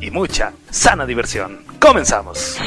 [0.00, 1.64] y mucha sana diversión.
[1.80, 2.58] ¡Comenzamos!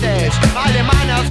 [0.00, 1.29] frases alemanas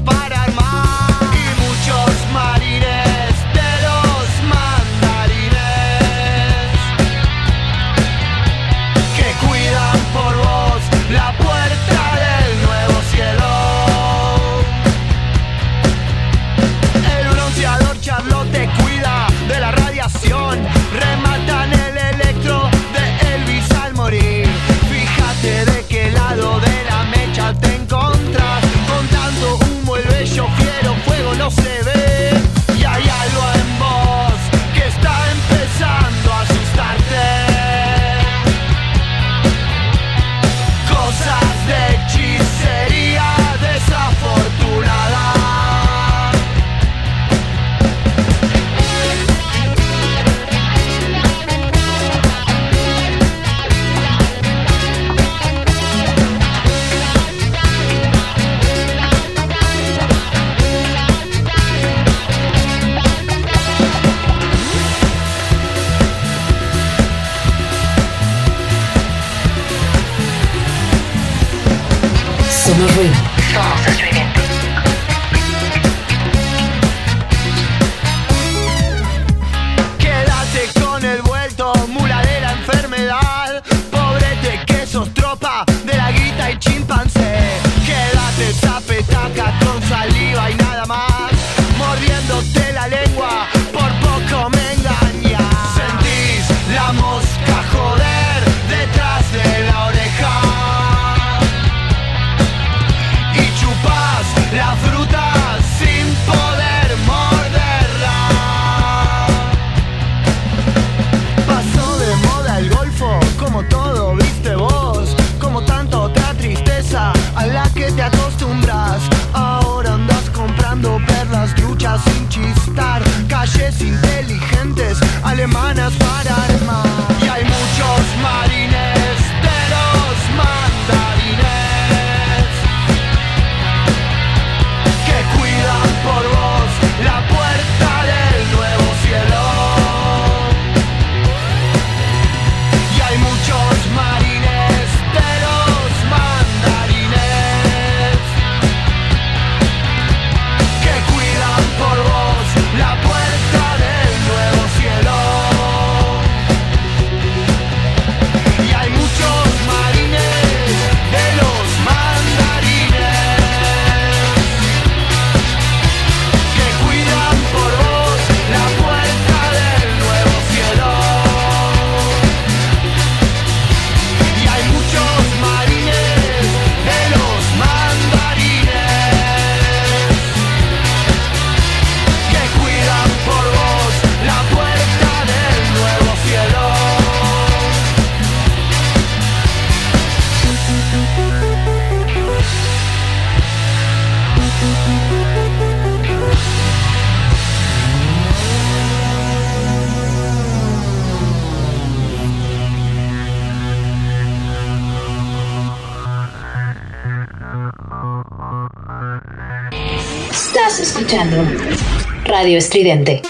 [212.58, 213.22] Estridente.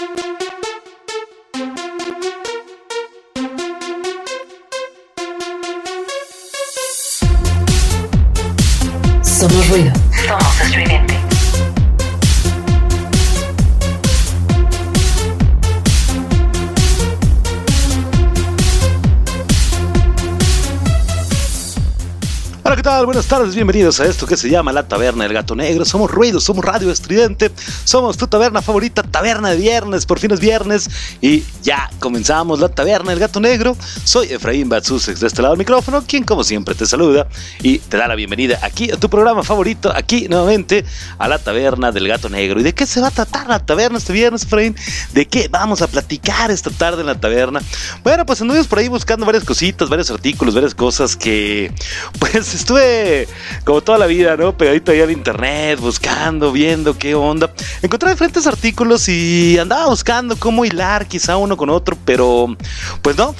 [23.00, 23.06] Tal?
[23.06, 25.86] Buenas tardes, bienvenidos a esto que se llama La Taberna del Gato Negro.
[25.86, 27.50] Somos Ruido, somos Radio Estridente,
[27.84, 30.90] somos tu taberna favorita, Taberna de Viernes, por fin es viernes
[31.22, 33.74] y ya comenzamos La Taberna del Gato Negro.
[34.04, 37.26] Soy Efraín Batsusex de este lado del micrófono, quien como siempre te saluda
[37.62, 40.84] y te da la bienvenida aquí a tu programa favorito, aquí nuevamente
[41.16, 42.60] a La Taberna del Gato Negro.
[42.60, 44.76] ¿Y de qué se va a tratar la taberna este viernes, Efraín?
[45.14, 47.62] ¿De qué vamos a platicar esta tarde en la taberna?
[48.02, 51.72] Bueno, pues anduvimos por ahí buscando varias cositas, varios artículos, varias cosas que
[52.18, 52.89] pues estuve
[53.64, 54.56] como toda la vida, ¿no?
[54.56, 57.52] Pegadito ahí al internet, buscando, viendo qué onda.
[57.82, 62.56] Encontré diferentes artículos y andaba buscando cómo hilar quizá uno con otro, pero
[63.02, 63.34] pues no.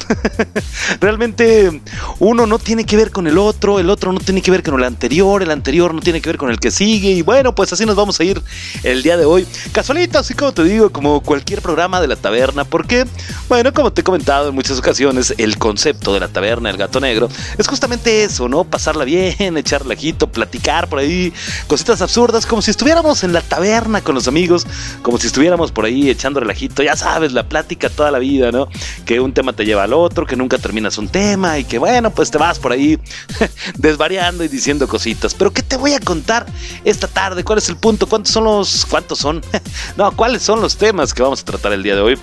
[1.00, 1.80] Realmente
[2.18, 4.74] uno no tiene que ver con el otro, el otro no tiene que ver con
[4.74, 7.72] el anterior, el anterior no tiene que ver con el que sigue y bueno, pues
[7.72, 8.42] así nos vamos a ir
[8.82, 9.46] el día de hoy.
[9.72, 13.06] Casualito, así como te digo, como cualquier programa de la taberna, porque,
[13.48, 17.00] bueno, como te he comentado en muchas ocasiones, el concepto de la taberna del gato
[17.00, 18.64] negro es justamente eso, ¿no?
[18.64, 21.32] Pasarla bien, echar lajito, platicar por ahí,
[21.66, 24.66] cositas absurdas, como si estuviéramos en la taberna con los amigos,
[25.02, 28.68] como si estuviéramos por ahí echando relajito, ya sabes, la plática toda la vida, ¿no?
[29.04, 32.10] Que un tema te lleva al otro, que nunca terminas un tema y que bueno,
[32.10, 32.98] pues te vas por ahí
[33.78, 35.34] desvariando y diciendo cositas.
[35.34, 36.46] Pero ¿qué te voy a contar
[36.84, 37.44] esta tarde?
[37.44, 38.06] ¿Cuál es el punto?
[38.06, 38.86] ¿Cuántos son los...
[38.86, 39.42] ¿Cuántos son?
[39.96, 42.18] no, ¿cuáles son los temas que vamos a tratar el día de hoy?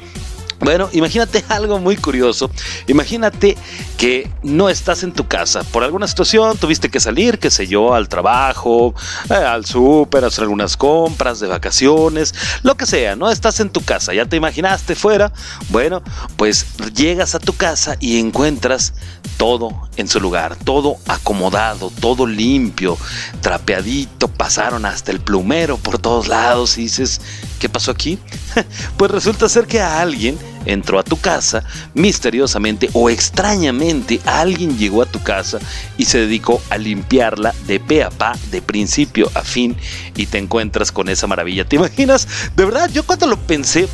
[0.59, 2.49] Bueno, imagínate algo muy curioso.
[2.87, 3.57] Imagínate
[3.97, 5.63] que no estás en tu casa.
[5.63, 8.93] Por alguna situación tuviste que salir, qué sé yo, al trabajo,
[9.29, 12.33] eh, al súper, hacer algunas compras de vacaciones,
[12.63, 14.13] lo que sea, no estás en tu casa.
[14.13, 15.31] Ya te imaginaste fuera.
[15.69, 16.01] Bueno,
[16.35, 16.65] pues
[16.95, 18.93] llegas a tu casa y encuentras
[19.37, 22.97] todo en su lugar, todo acomodado, todo limpio,
[23.41, 24.27] trapeadito.
[24.27, 27.21] Pasaron hasta el plumero por todos lados y dices,
[27.59, 28.19] ¿qué pasó aquí?
[28.97, 30.37] pues resulta ser que a alguien
[30.67, 35.59] entró a tu casa misteriosamente o extrañamente alguien llegó a tu casa
[35.97, 39.75] y se dedicó a limpiarla de pe a pa, de principio a fin
[40.15, 41.65] y te encuentras con esa maravilla.
[41.65, 42.27] ¿Te imaginas?
[42.55, 43.87] De verdad, yo cuando lo pensé,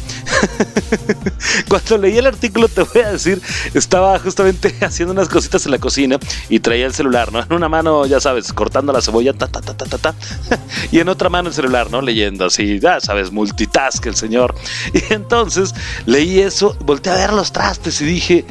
[1.69, 3.41] cuando leí el artículo te voy a decir,
[3.73, 7.39] estaba justamente haciendo unas cositas en la cocina y traía el celular, ¿no?
[7.39, 10.15] En una mano, ya sabes, cortando la cebolla, ta, ta, ta, ta, ta, ta,
[10.91, 12.01] y en otra mano el celular, ¿no?
[12.01, 14.55] Leyendo así, ya sabes, multitask el señor.
[14.93, 15.73] Y entonces
[16.05, 18.45] leí eso volteé a ver los trastes y dije,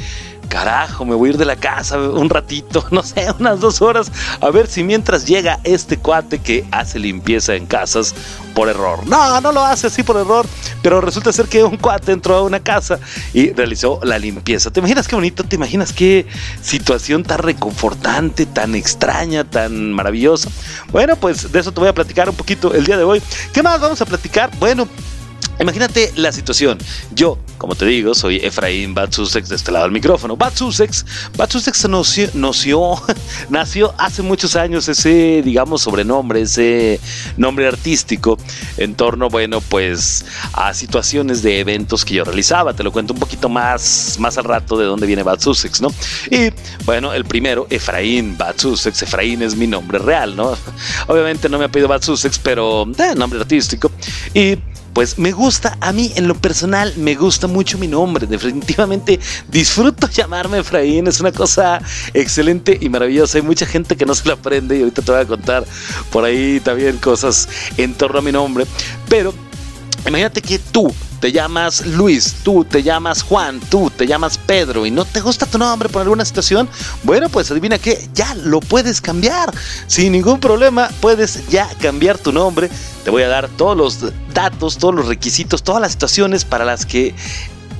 [0.53, 4.13] carajo, me voy a ir de la casa un ratito, no sé, unas dos horas,
[4.41, 8.15] a ver si mientras llega este cuate que hace limpieza en casas
[8.55, 9.07] por error.
[9.07, 10.47] No, no lo hace así por error,
[10.83, 12.99] pero resulta ser que un cuate entró a una casa
[13.33, 14.71] y realizó la limpieza.
[14.71, 15.43] ¿Te imaginas qué bonito?
[15.43, 16.27] ¿Te imaginas qué
[16.61, 20.51] situación tan reconfortante, tan extraña, tan maravillosa?
[20.91, 23.23] Bueno, pues de eso te voy a platicar un poquito el día de hoy.
[23.55, 24.51] ¿Qué más vamos a platicar?
[24.59, 24.87] Bueno,
[25.61, 26.79] Imagínate la situación.
[27.15, 30.37] Yo, como te digo, soy Efraín Batsusex de este lado del micrófono.
[30.37, 31.05] Batsusex,
[31.37, 33.03] Batsusex nació, nació,
[33.51, 37.01] nació hace muchos años ese, digamos, sobrenombre, ese
[37.37, 38.39] nombre artístico
[38.77, 42.75] en torno, bueno, pues a situaciones de eventos que yo realizaba.
[42.75, 45.93] Te lo cuento un poquito más, más al rato de dónde viene Batsusex, ¿no?
[46.31, 46.51] Y
[46.85, 49.03] bueno, el primero, Efraín Batsusex.
[49.03, 50.57] Efraín es mi nombre real, ¿no?
[51.07, 53.91] Obviamente no me ha pedido Batsusex, pero eh, nombre artístico.
[54.35, 54.57] Y
[54.93, 59.19] pues me gusta, a mí en lo personal me gusta mucho mi nombre, definitivamente
[59.49, 61.81] disfruto llamarme Efraín, es una cosa
[62.15, 65.21] excelente y maravillosa, hay mucha gente que no se lo aprende y ahorita te voy
[65.21, 65.65] a contar
[66.11, 68.67] por ahí también cosas en torno a mi nombre,
[69.09, 69.35] pero
[70.07, 74.91] imagínate que tú te llamas Luis, tú te llamas Juan, tú te llamas Pedro y
[74.91, 76.69] no te gusta tu nombre por alguna situación,
[77.05, 79.53] bueno, pues adivina que ya lo puedes cambiar.
[79.87, 82.69] Sin ningún problema, puedes ya cambiar tu nombre.
[83.05, 86.87] Te voy a dar todos los datos, todos los requisitos, todas las situaciones para las
[86.87, 87.15] que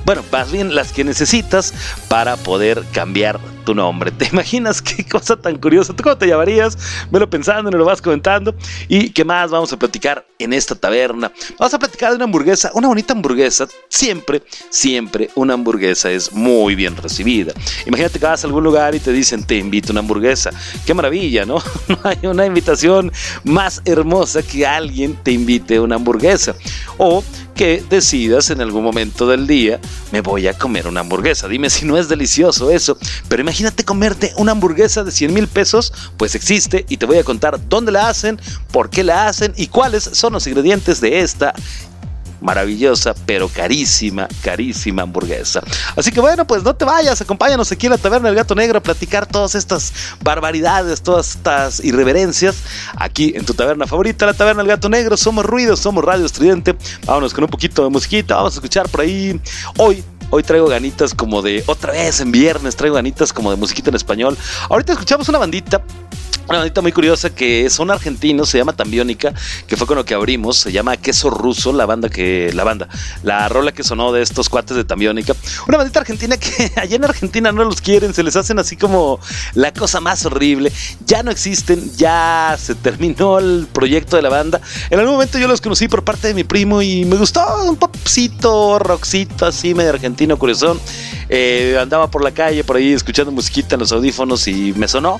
[0.05, 1.73] bueno, más bien las que necesitas
[2.09, 4.11] para poder cambiar tu nombre.
[4.17, 5.93] ¿Te imaginas qué cosa tan curiosa?
[5.93, 6.77] ¿Tú cómo te llamarías?
[7.11, 8.55] Me lo pensando, me lo vas comentando.
[8.87, 11.31] ¿Y qué más vamos a platicar en esta taberna?
[11.57, 13.67] Vamos a platicar de una hamburguesa, una bonita hamburguesa.
[13.89, 17.53] Siempre, siempre una hamburguesa es muy bien recibida.
[17.85, 20.51] Imagínate que vas a algún lugar y te dicen, te invito a una hamburguesa.
[20.85, 21.61] Qué maravilla, ¿no?
[21.93, 23.11] No hay una invitación
[23.43, 26.55] más hermosa que alguien te invite a una hamburguesa.
[26.97, 29.79] O que decidas en algún momento del día,
[30.11, 31.47] me voy a comer una hamburguesa.
[31.47, 32.97] Dime si no es delicioso eso.
[33.27, 37.23] Pero imagínate comerte una hamburguesa de 100 mil pesos, pues existe y te voy a
[37.23, 38.39] contar dónde la hacen,
[38.71, 41.53] por qué la hacen y cuáles son los ingredientes de esta
[42.43, 45.61] maravillosa, pero carísima, carísima hamburguesa.
[45.95, 48.77] Así que bueno, pues no te vayas, acompáñanos aquí en la Taberna del Gato Negro
[48.77, 52.57] a platicar todas estas barbaridades, todas estas irreverencias,
[52.95, 55.17] aquí en tu taberna favorita, la Taberna del Gato Negro.
[55.17, 56.75] Somos ruidos, somos Radio Estridente.
[57.05, 59.39] Vámonos con un poquito de musiquita, vamos a escuchar por ahí
[59.77, 60.03] hoy
[60.35, 63.95] Hoy traigo ganitas como de otra vez en viernes, traigo ganitas como de musiquita en
[63.95, 64.35] español.
[64.67, 65.83] Ahorita escuchamos una bandita
[66.47, 69.33] una bandita muy curiosa que son argentinos, se llama Tambiónica,
[69.65, 72.89] que fue con lo que abrimos, se llama Queso Ruso, la banda que, la banda,
[73.23, 75.33] la rola que sonó de estos cuates de Tambiónica.
[75.67, 79.19] Una bandita argentina que allá en Argentina no los quieren, se les hacen así como
[79.53, 80.71] la cosa más horrible.
[81.05, 84.61] Ya no existen, ya se terminó el proyecto de la banda.
[84.89, 87.77] En algún momento yo los conocí por parte de mi primo y me gustó un
[87.77, 90.79] popcito, rockcito así medio argentino, curiosón.
[91.29, 95.19] Eh, andaba por la calle, por ahí escuchando musiquita en los audífonos y me sonó.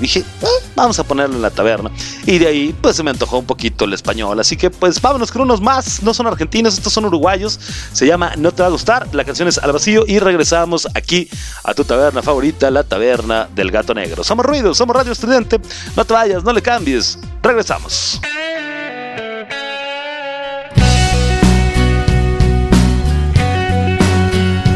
[0.00, 1.90] dije, ah, vamos a ponerlo en la taberna.
[2.26, 4.38] Y de ahí, pues se me antojó un poquito el español.
[4.40, 6.02] Así que, pues vámonos con unos más.
[6.02, 7.58] No son argentinos, estos son uruguayos.
[7.92, 9.08] Se llama No te va a gustar.
[9.14, 10.04] La canción es Al vacío.
[10.06, 11.28] Y regresamos aquí
[11.64, 14.24] a tu taberna favorita, la taberna del gato negro.
[14.24, 15.60] Somos ruido, somos Radio Estudiante.
[15.96, 17.18] No te vayas, no le cambies.
[17.42, 18.20] Regresamos.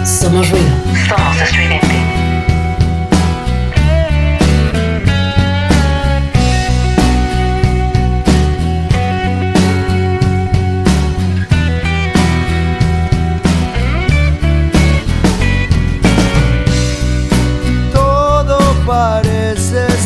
[0.04, 0.66] Somos ruido.
[1.08, 2.35] Somos estridente.
[18.96, 20.05] Todo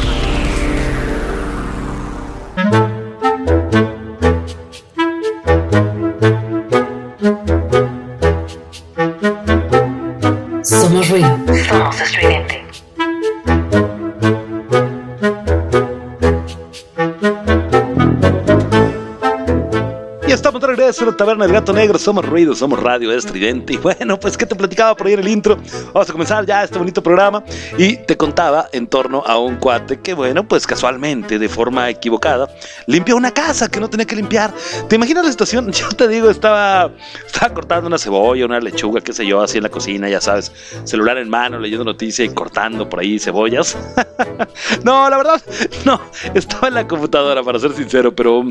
[21.05, 21.97] La taberna del gato negro.
[21.97, 23.73] Somos ruido, somos radio estridente.
[23.73, 25.57] Y bueno, pues que te platicaba por ahí en el intro.
[25.93, 27.43] Vamos a comenzar ya este bonito programa.
[27.77, 32.49] Y te contaba en torno a un cuate que, bueno, pues casualmente, de forma equivocada,
[32.87, 34.53] limpió una casa que no tenía que limpiar.
[34.87, 35.71] ¿Te imaginas la situación?
[35.71, 36.91] Yo te digo, estaba,
[37.25, 40.51] estaba cortando una cebolla, una lechuga, qué sé yo, así en la cocina, ya sabes,
[40.83, 43.77] celular en mano, leyendo noticias y cortando por ahí cebollas.
[44.83, 45.41] no, la verdad,
[45.85, 45.99] no,
[46.33, 48.43] estaba en la computadora, para ser sincero, pero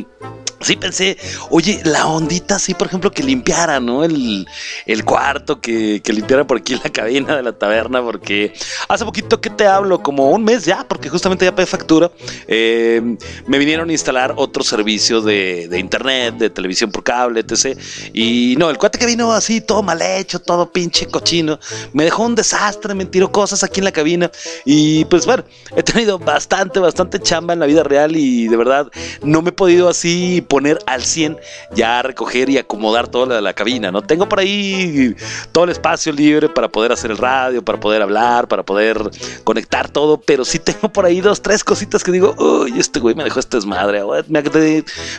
[0.61, 1.17] sí pensé,
[1.51, 4.05] oye, la ondita así, por ejemplo, que limpiara, ¿no?
[4.05, 4.47] El,
[4.87, 8.53] el cuarto, que, que limpiara por aquí la cabina de la taberna, porque
[8.89, 12.11] hace poquito que te hablo, como un mes ya, porque justamente ya pagué factura,
[12.47, 13.01] eh,
[13.47, 17.79] me vinieron a instalar otro servicio de, de internet, de televisión por cable, etc.
[18.13, 21.59] Y no, el cuate que vino así, todo mal hecho, todo pinche cochino,
[21.93, 24.31] me dejó un desastre, me tiró cosas aquí en la cabina.
[24.65, 28.89] Y pues bueno, he tenido bastante, bastante chamba en la vida real y de verdad
[29.23, 31.39] no me he podido así poner al 100
[31.73, 34.03] ya recoger y acomodar toda la, la cabina, ¿no?
[34.03, 35.15] Tengo por ahí
[35.53, 38.99] todo el espacio libre para poder hacer el radio, para poder hablar, para poder
[39.45, 43.15] conectar todo, pero sí tengo por ahí dos, tres cositas que digo, uy, este güey
[43.15, 44.43] me dejó este desmadre, me,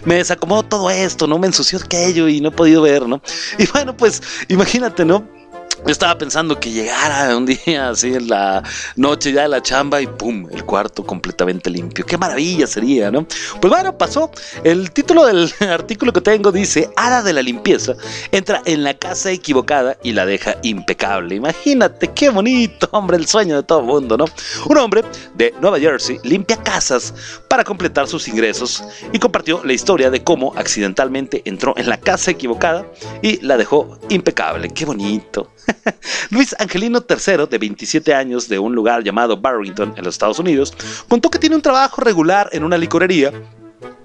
[0.04, 1.39] me desacomodó todo esto, ¿no?
[1.39, 3.22] Me ensució aquello y no he podido ver, ¿no?
[3.58, 5.40] Y bueno, pues imagínate, ¿no?
[5.88, 8.63] Estaba pensando que llegara un día así en la
[8.96, 12.06] noche ya de la chamba y pum, el cuarto completamente limpio.
[12.06, 13.26] Qué maravilla sería, ¿no?
[13.60, 14.30] Pues bueno, pasó.
[14.63, 17.96] El título del artículo que tengo dice, Hada de la limpieza
[18.32, 21.36] entra en la casa equivocada y la deja impecable.
[21.36, 24.26] Imagínate, qué bonito, hombre, el sueño de todo mundo, ¿no?
[24.67, 27.13] Un hombre de Nueva Jersey limpia casas
[27.50, 32.32] para completar sus ingresos y compartió la historia de cómo accidentalmente entró en la casa
[32.32, 32.86] equivocada
[33.24, 34.70] y la dejó impecable.
[34.70, 35.52] Qué bonito.
[36.30, 40.74] Luis Angelino III, de 27 años, de un lugar llamado Barrington, en los Estados Unidos,
[41.08, 43.32] contó que tiene un trabajo regular en una licorería,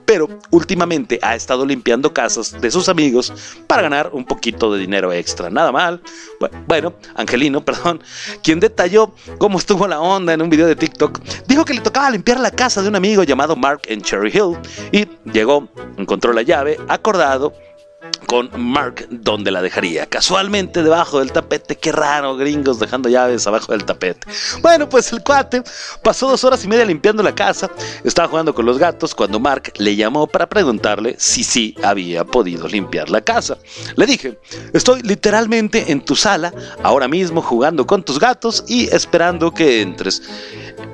[0.07, 3.33] pero últimamente ha estado limpiando casas de sus amigos
[3.67, 5.51] para ganar un poquito de dinero extra.
[5.51, 6.01] Nada mal.
[6.67, 8.01] Bueno, Angelino, perdón,
[8.43, 12.11] quien detalló cómo estuvo la onda en un video de TikTok, dijo que le tocaba
[12.11, 14.57] limpiar la casa de un amigo llamado Mark en Cherry Hill
[14.93, 17.53] y llegó, encontró la llave, acordado
[18.27, 20.07] con Mark donde la dejaría.
[20.07, 21.77] Casualmente debajo del tapete.
[21.77, 24.27] Qué raro, gringos dejando llaves abajo del tapete.
[24.61, 25.63] Bueno, pues el cuate
[26.03, 27.71] pasó dos horas y media limpiando la casa.
[28.05, 32.69] Estaba jugando con los gatos cuando Mark le llamó para preguntarle si sí había podido
[32.69, 33.59] limpiar la casa.
[33.97, 34.39] Le dije,
[34.73, 36.53] estoy literalmente en tu sala,
[36.83, 40.23] ahora mismo jugando con tus gatos y esperando que entres.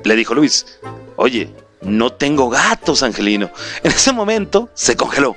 [0.05, 0.67] Le dijo Luis,
[1.17, 1.51] oye,
[1.83, 3.51] no tengo gatos, Angelino.
[3.83, 5.37] En ese momento se congeló.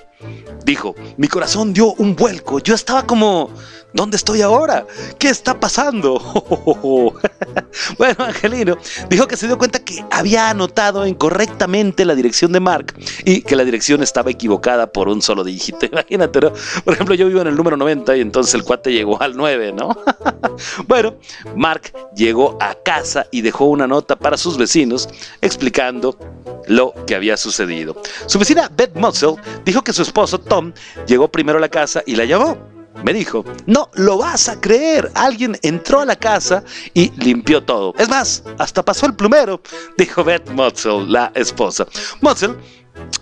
[0.65, 2.59] Dijo, mi corazón dio un vuelco.
[2.59, 3.51] Yo estaba como,
[3.93, 4.85] ¿dónde estoy ahora?
[5.19, 6.19] ¿Qué está pasando?
[7.97, 8.77] bueno, Angelino
[9.09, 13.55] dijo que se dio cuenta que había anotado incorrectamente la dirección de Mark y que
[13.55, 15.85] la dirección estaba equivocada por un solo dígito.
[15.91, 16.51] Imagínate, ¿no?
[16.83, 19.71] Por ejemplo, yo vivo en el número 90 y entonces el cuate llegó al 9,
[19.71, 19.95] ¿no?
[20.87, 21.15] bueno,
[21.55, 25.09] Mark llegó a casa y dejó una nota para sus vecinos
[25.41, 26.17] explicando
[26.67, 27.95] lo que había sucedido.
[28.25, 30.71] Su vecina Beth Muscle dijo que su esposo Tom
[31.07, 32.57] llegó primero a la casa y la llamó.
[33.03, 37.93] Me dijo, no lo vas a creer, alguien entró a la casa y limpió todo.
[37.97, 39.61] Es más, hasta pasó el plumero,
[39.97, 41.85] dijo Beth Muscle, la esposa.
[42.21, 42.55] Muscle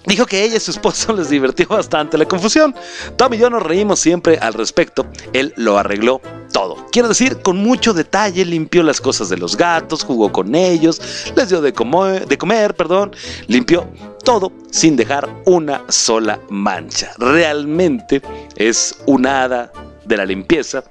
[0.05, 2.75] Dijo que ella y su esposo les divirtió bastante la confusión.
[3.15, 5.07] Tom y yo nos reímos siempre al respecto.
[5.33, 6.21] Él lo arregló
[6.53, 6.77] todo.
[6.93, 11.01] Quiero decir, con mucho detalle limpió las cosas de los gatos, jugó con ellos,
[11.35, 13.11] les dio de comer, perdón,
[13.47, 13.85] limpió
[14.23, 17.11] todo sin dejar una sola mancha.
[17.17, 18.21] Realmente
[18.55, 19.73] es una hada
[20.05, 20.83] de la limpieza,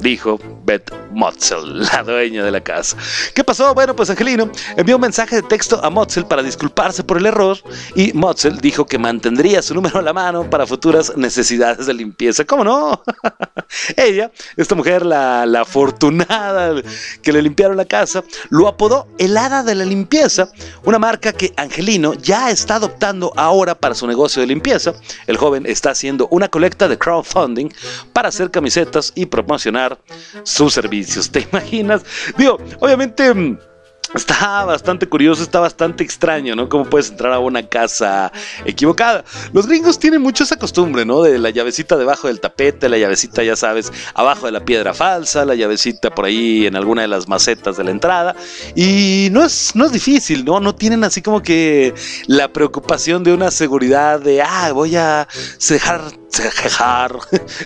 [0.00, 2.96] dijo Beth Motzel, la dueña de la casa.
[3.34, 3.74] ¿Qué pasó?
[3.74, 7.58] Bueno, pues Angelino envió un mensaje de texto a Motzel para disculparse por el error
[7.94, 12.44] y Motzel dijo que mantendría su número a la mano para futuras necesidades de limpieza.
[12.44, 13.02] ¿Cómo no?
[13.96, 16.82] Ella, esta mujer, la, la afortunada
[17.22, 20.50] que le limpiaron la casa, lo apodó el hada de la limpieza,
[20.84, 24.94] una marca que Angelino ya está adoptando ahora para su negocio de limpieza.
[25.26, 27.68] El joven está haciendo una colecta de crowdfunding
[28.12, 29.98] para hacer camisetas y promocionar
[30.44, 31.30] sus servicios.
[31.30, 32.02] ¿Te imaginas?
[32.36, 33.32] Digo, obviamente
[34.12, 36.68] Está bastante curioso, está bastante extraño, ¿no?
[36.68, 38.32] Cómo puedes entrar a una casa
[38.64, 39.24] equivocada.
[39.52, 41.22] Los gringos tienen mucho esa costumbre, ¿no?
[41.22, 45.44] De la llavecita debajo del tapete, la llavecita, ya sabes, abajo de la piedra falsa,
[45.44, 48.34] la llavecita por ahí en alguna de las macetas de la entrada.
[48.74, 50.58] Y no es, no es difícil, ¿no?
[50.58, 51.94] No tienen así como que
[52.26, 55.28] la preocupación de una seguridad de, ah, voy a
[55.68, 56.19] dejar.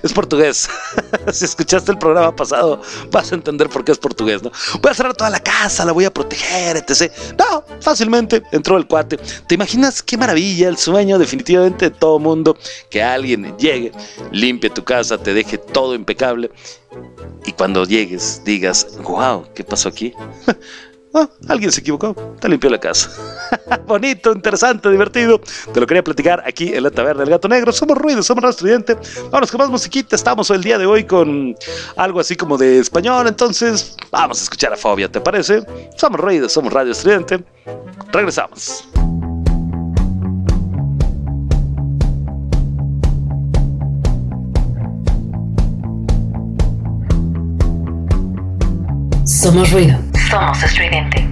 [0.02, 0.68] Es portugués.
[1.32, 4.50] si escuchaste el programa pasado, vas a entender por qué es portugués, ¿no?
[4.80, 7.12] Voy a cerrar toda la casa, la voy a proteger, etc.
[7.38, 9.18] No, fácilmente entró el cuate.
[9.46, 12.56] ¿Te imaginas qué maravilla el sueño definitivamente de todo mundo?
[12.90, 13.92] Que alguien llegue,
[14.32, 16.50] limpie tu casa, te deje todo impecable.
[17.44, 20.14] Y cuando llegues digas, wow, ¿qué pasó aquí?
[21.16, 23.08] Ah, alguien se equivocó, te limpió la casa.
[23.86, 25.40] Bonito, interesante, divertido.
[25.72, 27.72] Te lo quería platicar aquí en la taberna del gato negro.
[27.72, 28.96] Somos ruido, somos Radio Estudiante.
[29.30, 30.16] Vamos con más musiquita.
[30.16, 31.54] Estamos el día de hoy con
[31.96, 33.28] algo así como de español.
[33.28, 35.62] Entonces, vamos a escuchar a Fobia, ¿te parece?
[35.96, 37.44] Somos ruido, somos Radio Estudiante.
[38.10, 38.84] Regresamos.
[49.24, 49.98] Somos ruido.
[50.28, 51.26] Somos estridente.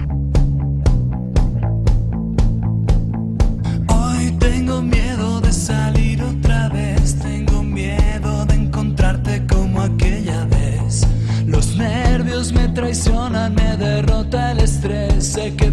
[3.89, 11.07] Hoy tengo miedo de salir otra vez, tengo miedo de encontrarte como aquella vez.
[11.47, 15.72] Los nervios me traicionan, me derrota el estrés, sé que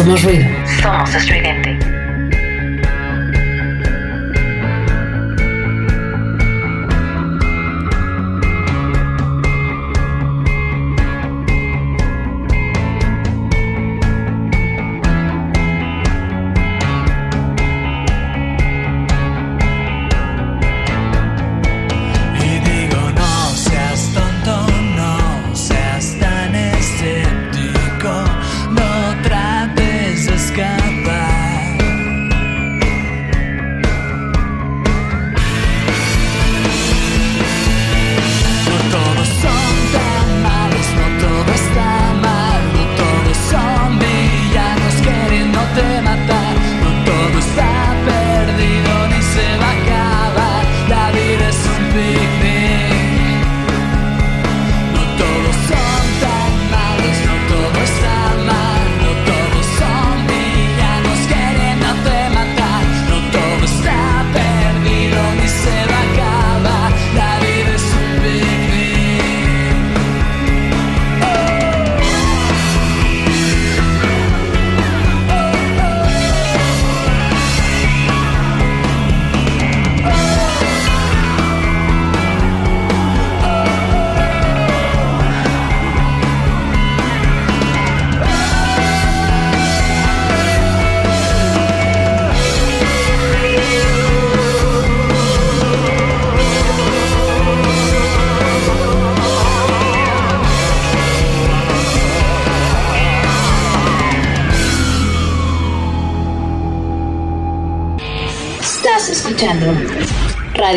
[0.00, 0.46] Somos ruido.
[1.14, 1.59] Estridente.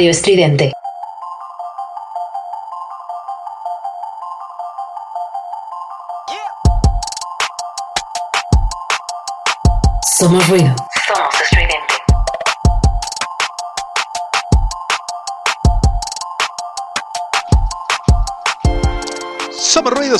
[0.04, 0.74] Radio Estridente.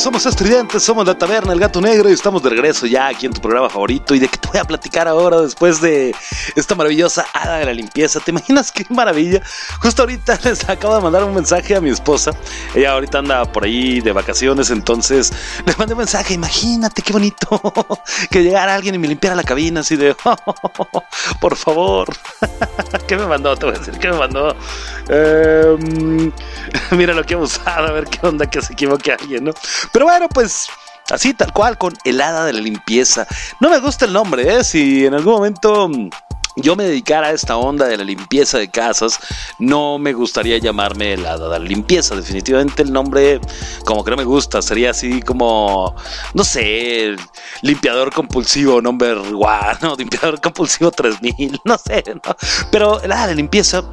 [0.04, 3.32] Somos estridentes, somos la taberna, el gato negro y estamos de regreso ya aquí en
[3.32, 4.14] tu programa favorito.
[4.14, 6.14] ¿Y de qué te voy a platicar ahora después de
[6.58, 8.20] esta maravillosa hada de la limpieza?
[8.20, 9.42] ¿Te imaginas qué maravilla?
[9.82, 12.32] Justo ahorita les acabo de mandar un mensaje a mi esposa.
[12.76, 15.32] Ella ahorita anda por ahí de vacaciones, entonces
[15.66, 16.34] le mandé un mensaje.
[16.34, 17.62] Imagínate qué bonito
[18.30, 20.18] que llegara alguien y me limpiara la cabina así de,
[21.40, 22.14] por favor.
[23.08, 23.56] ¿Qué me mandó?
[23.56, 24.54] Te voy a decir, ¿qué me mandó?
[25.08, 26.30] Em,
[26.92, 29.54] mira lo que he usado, a ver qué onda que se equivoque alguien, ¿no?
[29.94, 30.68] Pero bueno, pues
[31.10, 33.28] así tal cual, con helada de la limpieza.
[33.60, 34.64] No me gusta el nombre, ¿eh?
[34.64, 36.10] Si en algún momento mm,
[36.56, 39.20] yo me dedicara a esta onda de la limpieza de casas,
[39.60, 42.16] no me gustaría llamarme helada de la limpieza.
[42.16, 43.40] Definitivamente el nombre,
[43.86, 45.96] como que no me gusta, sería así como,
[46.34, 47.16] no sé,
[47.62, 52.36] limpiador compulsivo number one, no, limpiador compulsivo 3000, no sé, ¿no?
[52.72, 53.84] Pero helada de limpieza.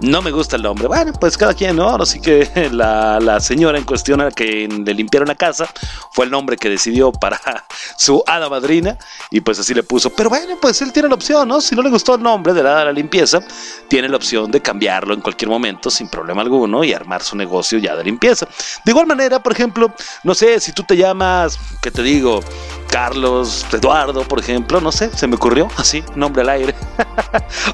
[0.00, 0.86] No me gusta el nombre.
[0.88, 1.88] Bueno, pues cada quien, ¿no?
[1.96, 5.68] Así que la, la señora en cuestión a la que le limpiaron la casa
[6.12, 7.40] fue el nombre que decidió para
[7.96, 8.98] su hada madrina
[9.30, 10.10] y pues así le puso.
[10.10, 11.60] Pero bueno, pues él tiene la opción, ¿no?
[11.60, 13.40] Si no le gustó el nombre de la la limpieza,
[13.88, 17.78] tiene la opción de cambiarlo en cualquier momento sin problema alguno y armar su negocio
[17.78, 18.46] ya de limpieza.
[18.84, 19.92] De igual manera, por ejemplo,
[20.24, 22.40] no sé, si tú te llamas, ¿qué te digo?
[22.88, 26.74] Carlos Eduardo, por ejemplo, no sé, se me ocurrió así, nombre al aire.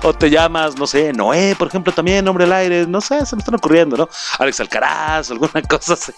[0.02, 3.37] o te llamas, no sé, Noé, por ejemplo, también nombre al aire, no sé, se
[3.37, 4.09] me están ocurriendo, ¿no?
[4.38, 6.12] Alex Alcaraz, alguna cosa así.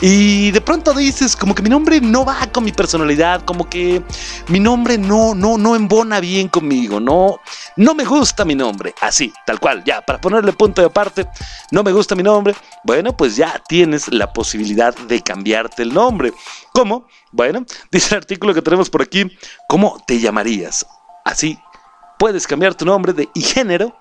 [0.00, 4.02] y de pronto dices, como que mi nombre no va con mi personalidad, como que
[4.48, 7.38] mi nombre no, no, no embona bien conmigo, no,
[7.76, 11.28] no me gusta mi nombre, así, tal cual, ya, para ponerle punto de aparte,
[11.70, 16.32] no me gusta mi nombre, bueno, pues ya tienes la posibilidad de cambiarte el nombre.
[16.72, 17.06] ¿Cómo?
[17.32, 19.30] Bueno, dice el artículo que tenemos por aquí,
[19.68, 20.86] ¿cómo te llamarías?
[21.24, 21.58] Así,
[22.18, 23.96] puedes cambiar tu nombre de y género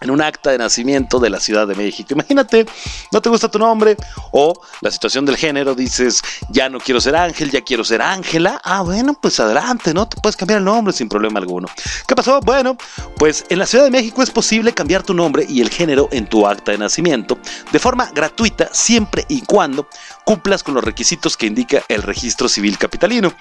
[0.00, 2.12] en un acta de nacimiento de la Ciudad de México.
[2.12, 2.66] Imagínate,
[3.12, 3.96] no te gusta tu nombre
[4.32, 8.60] o la situación del género, dices, ya no quiero ser Ángel, ya quiero ser Ángela.
[8.64, 10.06] Ah, bueno, pues adelante, ¿no?
[10.08, 11.68] Te puedes cambiar el nombre sin problema alguno.
[12.06, 12.40] ¿Qué pasó?
[12.40, 12.76] Bueno,
[13.16, 16.26] pues en la Ciudad de México es posible cambiar tu nombre y el género en
[16.26, 17.38] tu acta de nacimiento
[17.72, 19.88] de forma gratuita siempre y cuando
[20.24, 23.32] cumplas con los requisitos que indica el registro civil capitalino.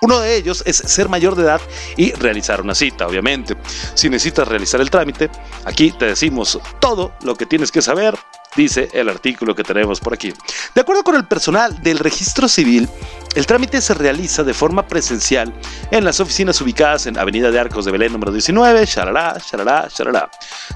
[0.00, 1.60] Uno de ellos es ser mayor de edad
[1.96, 3.56] y realizar una cita, obviamente.
[3.94, 5.30] Si necesitas realizar el trámite,
[5.64, 8.18] aquí te decimos todo lo que tienes que saber,
[8.56, 10.32] dice el artículo que tenemos por aquí.
[10.74, 12.88] De acuerdo con el personal del registro civil,
[13.34, 15.52] el trámite se realiza de forma presencial
[15.90, 20.30] en las oficinas ubicadas en Avenida de Arcos de Belén número 19, shalala, shalala, shalala.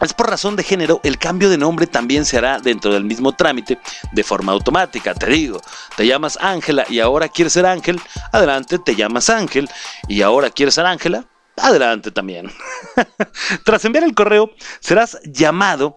[0.00, 3.32] es por razón de género, el cambio de nombre también se hará dentro del mismo
[3.32, 3.78] trámite
[4.12, 5.14] de forma automática.
[5.14, 5.60] Te digo,
[5.96, 8.00] te llamas Ángela y ahora quieres ser Ángel,
[8.32, 9.68] adelante te llamas Ángel
[10.08, 11.24] y ahora quieres ser Ángela,
[11.56, 12.52] adelante también.
[13.64, 15.96] Tras enviar el correo, serás llamado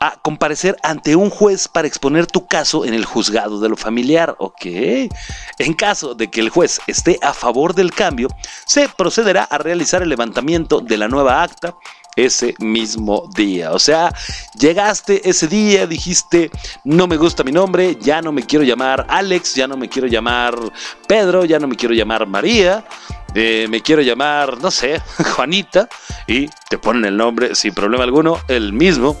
[0.00, 4.36] a comparecer ante un juez para exponer tu caso en el juzgado de lo familiar.
[4.38, 4.66] Ok.
[5.58, 8.28] En caso de que el juez esté a favor del cambio,
[8.66, 11.74] se procederá a realizar el levantamiento de la nueva acta
[12.18, 13.72] ese mismo día.
[13.72, 14.12] O sea,
[14.58, 16.50] llegaste ese día, dijiste,
[16.84, 20.08] no me gusta mi nombre, ya no me quiero llamar Alex, ya no me quiero
[20.08, 20.56] llamar
[21.06, 22.84] Pedro, ya no me quiero llamar María,
[23.34, 25.00] eh, me quiero llamar, no sé,
[25.36, 25.88] Juanita,
[26.26, 29.16] y te ponen el nombre sin problema alguno, el mismo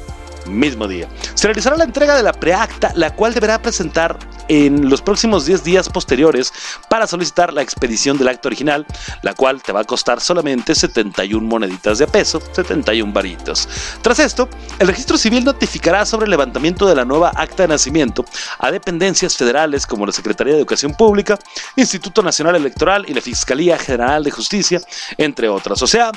[0.48, 1.08] mismo día.
[1.34, 5.62] Se realizará la entrega de la preacta, la cual deberá presentar en los próximos 10
[5.62, 6.52] días posteriores
[6.88, 8.86] para solicitar la expedición del acto original,
[9.22, 13.68] la cual te va a costar solamente 71 moneditas de peso, 71 varitos.
[14.02, 18.24] Tras esto, el registro civil notificará sobre el levantamiento de la nueva acta de nacimiento
[18.58, 21.38] a dependencias federales como la Secretaría de Educación Pública,
[21.76, 24.80] Instituto Nacional Electoral y la Fiscalía General de Justicia,
[25.16, 25.82] entre otras.
[25.82, 26.10] O sea,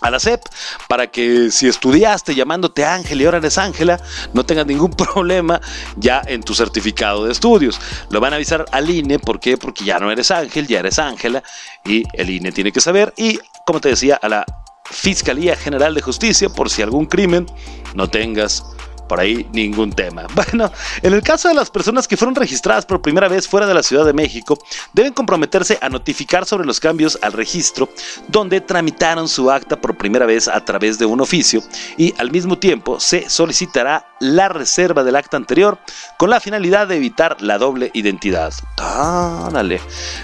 [0.00, 0.42] a la SEP
[0.88, 4.00] para que si estudiaste llamándote Ángel y ahora eres Ángela,
[4.32, 5.60] no tengas ningún problema
[5.96, 7.80] ya en tu certificado de estudios.
[8.10, 9.56] Lo van a avisar al INE, ¿por qué?
[9.56, 11.42] Porque ya no eres Ángel, ya eres Ángela
[11.84, 14.44] y el INE tiene que saber y como te decía, a la
[14.84, 17.46] Fiscalía General de Justicia por si algún crimen
[17.94, 18.64] no tengas
[19.08, 20.26] por ahí ningún tema.
[20.34, 20.70] Bueno,
[21.02, 23.82] en el caso de las personas que fueron registradas por primera vez fuera de la
[23.82, 24.58] Ciudad de México,
[24.92, 27.88] deben comprometerse a notificar sobre los cambios al registro
[28.28, 31.62] donde tramitaron su acta por primera vez a través de un oficio
[31.96, 35.78] y al mismo tiempo se solicitará la reserva del acta anterior
[36.16, 38.52] con la finalidad de evitar la doble identidad.
[38.76, 39.80] Dale.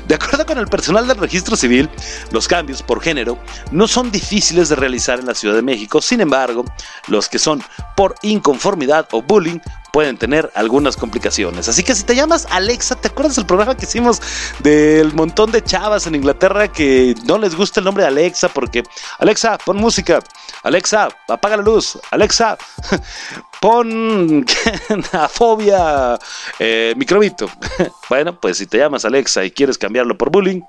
[0.07, 1.89] De acuerdo con el personal del registro civil,
[2.31, 3.39] los cambios por género
[3.71, 6.65] no son difíciles de realizar en la Ciudad de México, sin embargo,
[7.09, 7.63] los que son
[7.97, 9.61] por inconformidad o bullying
[9.93, 11.69] pueden tener algunas complicaciones.
[11.69, 14.21] Así que si te llamas Alexa, ¿te acuerdas del programa que hicimos
[14.61, 18.85] del montón de chavas en Inglaterra que no les gusta el nombre de Alexa porque
[19.19, 20.21] Alexa, pon música,
[20.63, 22.57] Alexa, apaga la luz, Alexa,
[23.61, 24.45] pon
[25.13, 26.19] la fobia
[26.59, 27.51] eh, microbito.
[28.09, 30.63] bueno, pues si te llamas Alexa y quieres cambiarlo por bullying,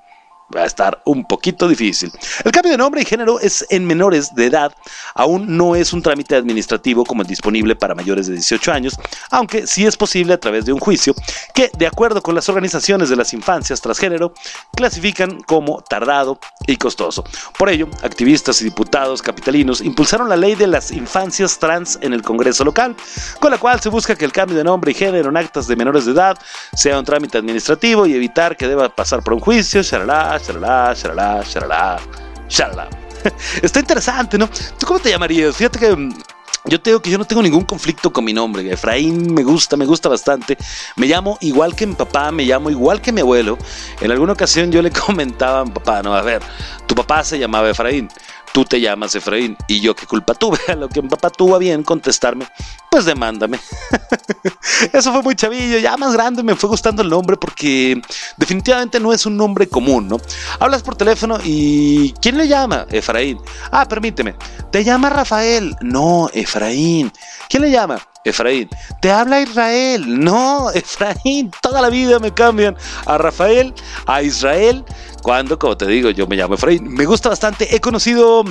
[0.54, 2.12] va a estar un poquito difícil.
[2.44, 4.72] El cambio de nombre y género es en menores de edad,
[5.14, 8.98] aún no es un trámite administrativo como el disponible para mayores de 18 años,
[9.30, 11.14] aunque sí es posible a través de un juicio
[11.54, 14.34] que, de acuerdo con las organizaciones de las infancias transgénero,
[14.74, 17.24] clasifican como tardado y costoso.
[17.58, 22.22] Por ello, activistas y diputados capitalinos impulsaron la ley de las infancias trans en el
[22.22, 22.96] Congreso local,
[23.40, 25.76] con la cual se busca que el cambio de nombre y género en actas de
[25.76, 26.38] menores de edad
[26.74, 31.44] sea un trámite administrativo y evitar que deba pasar por un juicio, shalala, shalala, shalala,
[31.44, 32.00] shalala,
[32.48, 32.88] shalala.
[33.62, 34.48] Está interesante, ¿no?
[34.78, 35.56] ¿Tú cómo te llamarías?
[35.56, 36.12] Fíjate que mm,
[36.64, 38.70] yo te digo que yo no tengo ningún conflicto con mi nombre.
[38.72, 40.56] Efraín me gusta, me gusta bastante.
[40.96, 43.58] Me llamo igual que mi papá, me llamo igual que mi abuelo.
[44.00, 46.42] En alguna ocasión yo le comentaba a mi papá, no, a ver,
[46.86, 48.08] tu papá se llamaba Efraín
[48.52, 50.58] tú te llamas Efraín y yo qué culpa tuve.
[50.68, 52.46] A lo que mi papá tuvo a bien contestarme,
[52.90, 53.58] pues demándame.
[54.92, 58.00] Eso fue muy chavillo, ya más grande me fue gustando el nombre porque
[58.36, 60.18] definitivamente no es un nombre común, ¿no?
[60.60, 62.86] Hablas por teléfono y ¿quién le llama?
[62.90, 63.38] Efraín.
[63.70, 64.34] Ah, permíteme.
[64.70, 65.76] ¿Te llama Rafael?
[65.80, 67.12] No, Efraín.
[67.48, 67.98] ¿Quién le llama?
[68.24, 68.68] Efraín.
[69.00, 70.22] Te habla Israel.
[70.22, 71.50] No, Efraín.
[71.60, 73.74] Toda la vida me cambian a Rafael,
[74.06, 74.84] a Israel.
[75.22, 76.92] Cuando, como te digo, yo me llamo Efraín.
[76.92, 77.74] Me gusta bastante.
[77.74, 78.44] He conocido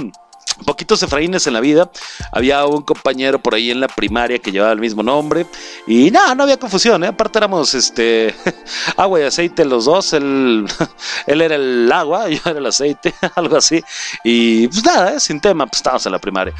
[0.66, 1.92] poquitos Efraínes en la vida.
[2.32, 5.46] Había un compañero por ahí en la primaria que llevaba el mismo nombre.
[5.88, 7.08] Y no, no había confusión, ¿eh?
[7.08, 8.34] Aparte éramos este
[8.98, 10.14] agua y aceite los dos.
[10.14, 10.66] Él,
[11.28, 13.84] él era el agua, yo era el aceite, algo así.
[14.24, 15.20] Y pues nada, ¿eh?
[15.20, 16.54] sin tema, pues estábamos en la primaria.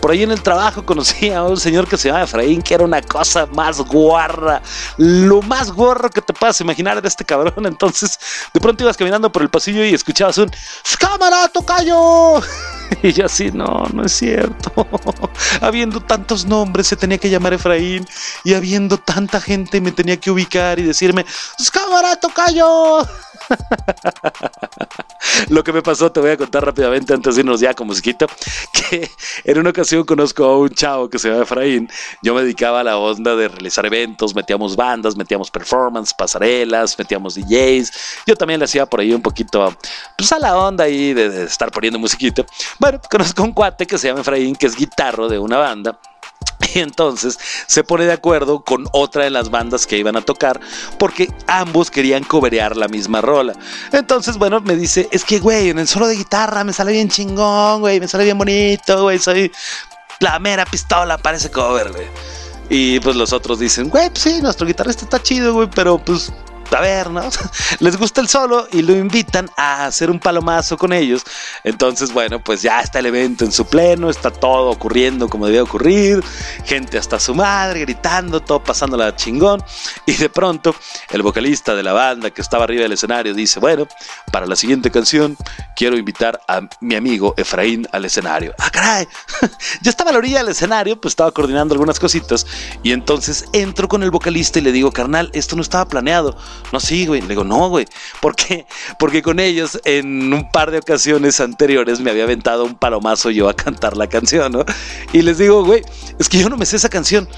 [0.00, 2.84] Por ahí en el trabajo conocí a un señor que se llamaba Efraín, que era
[2.84, 4.62] una cosa más guarra.
[4.96, 7.66] Lo más guarro que te puedas imaginar de este cabrón.
[7.66, 8.18] Entonces,
[8.52, 10.50] de pronto ibas caminando por el pasillo y escuchabas un
[10.98, 12.40] ¡Cámara, tocayo!
[13.02, 14.86] Y yo así, no, no es cierto.
[15.60, 18.06] habiendo tantos nombres se tenía que llamar Efraín
[18.44, 21.24] y habiendo tanta gente me tenía que ubicar y decirme,
[21.72, 23.06] cámara, tocayo.
[25.48, 28.26] Lo que me pasó te voy a contar rápidamente antes de irnos ya con musiquita,
[28.72, 29.10] que
[29.44, 31.88] en una ocasión conozco a un chavo que se llama Efraín,
[32.22, 37.34] yo me dedicaba a la onda de realizar eventos, metíamos bandas, metíamos performance, pasarelas, metíamos
[37.34, 37.92] DJs,
[38.26, 39.74] yo también le hacía por ahí un poquito,
[40.16, 42.44] pues a la onda ahí de, de estar poniendo musiquita.
[42.82, 46.00] Bueno, conozco a un cuate que se llama Efraín, que es guitarro de una banda,
[46.74, 50.58] y entonces se pone de acuerdo con otra de las bandas que iban a tocar
[50.98, 53.52] porque ambos querían coberear la misma rola.
[53.92, 57.08] Entonces, bueno, me dice, es que, güey, en el solo de guitarra me sale bien
[57.08, 59.52] chingón, güey, me sale bien bonito, güey, soy
[60.18, 62.08] la mera pistola para ese cover, güey.
[62.68, 66.32] Y pues los otros dicen, güey, pues sí, nuestro guitarrista está chido, güey, pero pues
[67.10, 67.22] ¿no?
[67.80, 71.22] Les gusta el solo y lo invitan a hacer un palomazo con ellos.
[71.64, 75.62] Entonces, bueno, pues ya está el evento en su pleno, está todo ocurriendo como debía
[75.62, 76.22] ocurrir,
[76.64, 79.62] gente hasta su madre gritando, todo pasándola chingón.
[80.06, 80.74] Y de pronto,
[81.10, 83.86] el vocalista de la banda que estaba arriba del escenario dice, bueno,
[84.30, 85.36] para la siguiente canción
[85.76, 88.54] quiero invitar a mi amigo Efraín al escenario.
[88.58, 89.06] Ah, caray,
[89.82, 92.46] ya estaba a la orilla del escenario, pues estaba coordinando algunas cositas
[92.82, 96.36] y entonces entro con el vocalista y le digo, carnal, esto no estaba planeado
[96.72, 97.20] No, sí, güey.
[97.20, 97.86] Le digo, no, güey.
[98.20, 98.66] ¿Por qué?
[98.98, 103.48] Porque con ellos en un par de ocasiones anteriores me había aventado un palomazo yo
[103.48, 104.64] a cantar la canción, ¿no?
[105.12, 105.82] Y les digo, güey,
[106.18, 107.28] es que yo no me sé esa canción.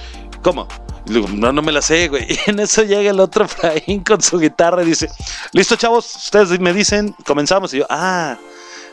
[0.42, 0.68] ¿Cómo?
[1.06, 2.26] Le digo, no, no me la sé, güey.
[2.46, 5.08] Y en eso llega el otro Fraín con su guitarra y dice,
[5.52, 7.72] listo, chavos, ustedes me dicen, comenzamos.
[7.74, 8.36] Y yo, ah,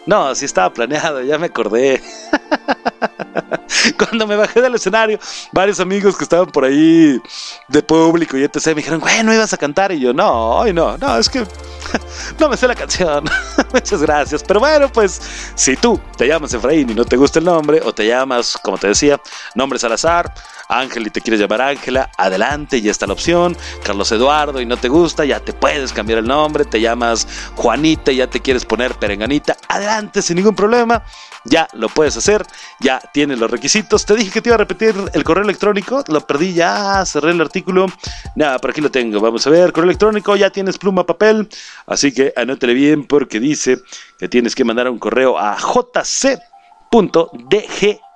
[0.05, 2.01] no, sí estaba planeado, ya me acordé.
[3.97, 5.19] Cuando me bajé del escenario,
[5.51, 7.22] varios amigos que estaban por ahí
[7.67, 8.67] de público y etc.
[8.67, 9.91] me dijeron, güey, no ibas a cantar.
[9.91, 11.45] Y yo, no, hoy no, no, es que
[12.39, 13.26] no me sé la canción.
[13.74, 14.43] Muchas gracias.
[14.43, 15.22] Pero bueno, pues
[15.55, 18.78] si tú te llamas Efraín y no te gusta el nombre, o te llamas, como
[18.78, 19.19] te decía,
[19.55, 20.34] nombre Salazar,
[20.72, 23.57] Ángel y te quieres llamar Ángela, adelante, ya está la opción.
[23.84, 26.65] Carlos Eduardo y no te gusta, ya te puedes cambiar el nombre.
[26.65, 31.03] Te llamas Juanita y ya te quieres poner Perenganita, adelante, sin ningún problema.
[31.43, 32.45] Ya lo puedes hacer,
[32.80, 34.05] ya tienes los requisitos.
[34.05, 37.41] Te dije que te iba a repetir el correo electrónico, lo perdí ya, cerré el
[37.41, 37.88] artículo.
[38.36, 39.19] Nada, por aquí lo tengo.
[39.19, 41.49] Vamos a ver, correo electrónico, ya tienes pluma, papel.
[41.88, 43.80] Así que anótele bien porque dice
[44.19, 45.57] que tienes que mandar un correo a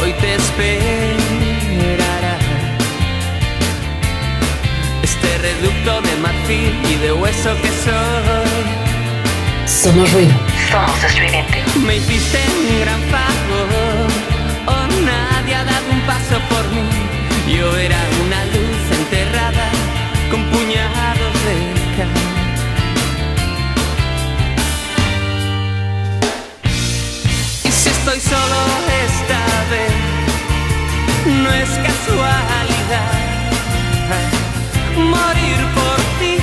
[0.00, 2.36] Hoy te esperará
[5.02, 8.82] este reducto de marfil y de hueso que soy.
[9.66, 10.34] Somos ruido.
[10.70, 11.62] Somos estridente.
[11.86, 14.08] Me hiciste un gran favor,
[14.66, 16.82] oh nadie ha dado un paso por mí.
[17.54, 17.98] Yo era
[31.26, 33.12] no es casualidad.
[34.96, 36.36] Morir por ti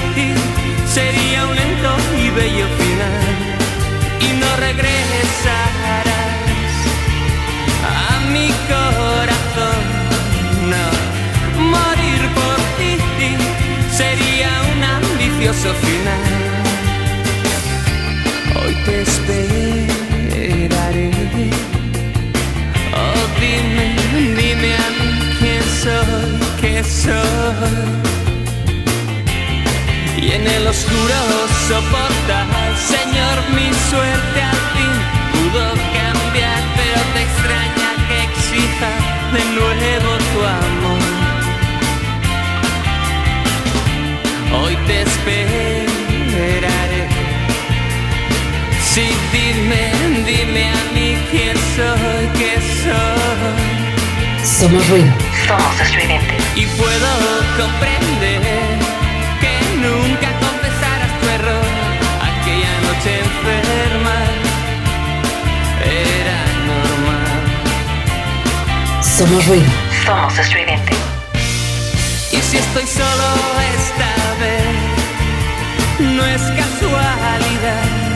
[0.87, 3.49] sería un lento y bello final
[4.19, 6.07] y no regresarás
[8.07, 9.81] a mi corazón.
[10.73, 10.85] No,
[11.75, 12.91] morir por ti
[13.95, 16.31] sería un ambicioso final.
[18.55, 20.08] Hoy te esperaré.
[23.49, 23.85] Dime,
[24.35, 26.31] dime a mí quién soy,
[26.61, 27.87] qué soy.
[30.17, 31.17] Y en el oscuro
[31.67, 32.47] soportar,
[32.93, 34.95] Señor, mi suerte al fin
[35.33, 35.65] pudo
[35.97, 38.91] cambiar, pero te extraña que exija
[39.35, 41.03] de nuevo tu amor.
[44.61, 46.88] Hoy te esperaré.
[48.99, 49.81] Sí, dime,
[50.25, 54.43] dime a mí quién soy, qué soy.
[54.43, 55.13] Somos ruido.
[55.47, 56.35] Somos estridente.
[56.55, 57.09] Y puedo
[57.57, 58.41] comprender
[59.39, 61.65] que nunca confesaras tu error.
[62.29, 64.17] Aquella noche enferma
[65.85, 66.39] era
[66.71, 67.39] normal.
[69.01, 69.71] Somos ruido.
[70.05, 70.93] Somos estridente.
[72.33, 73.27] Y si estoy solo
[73.77, 74.75] esta vez,
[75.99, 78.08] no es casualidad.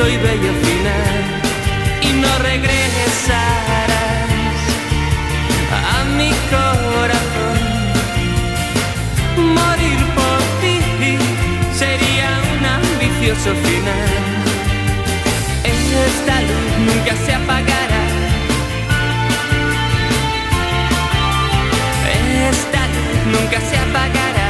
[0.00, 1.42] Lento y bello final.
[2.02, 3.90] Y no regresarás
[5.72, 7.58] a mi corazón.
[9.54, 10.76] Morir por ti
[11.74, 12.28] sería
[12.58, 14.10] un ambicioso final.
[15.64, 18.04] Esta luz nunca se apagará.
[22.50, 24.48] Esta luz nunca se apagará.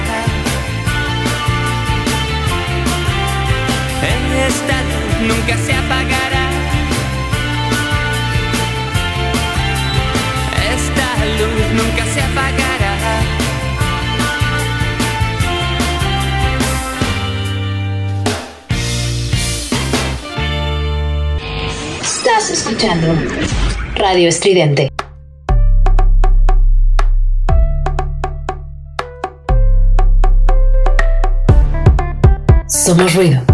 [4.46, 4.89] Esta luz
[5.20, 6.50] nunca se apagará.
[10.74, 11.06] Esta
[11.38, 13.20] luz nunca se apagará.
[22.02, 23.14] Estás escuchando
[23.96, 24.88] Radio Estridente.
[32.66, 33.49] Somos ruido.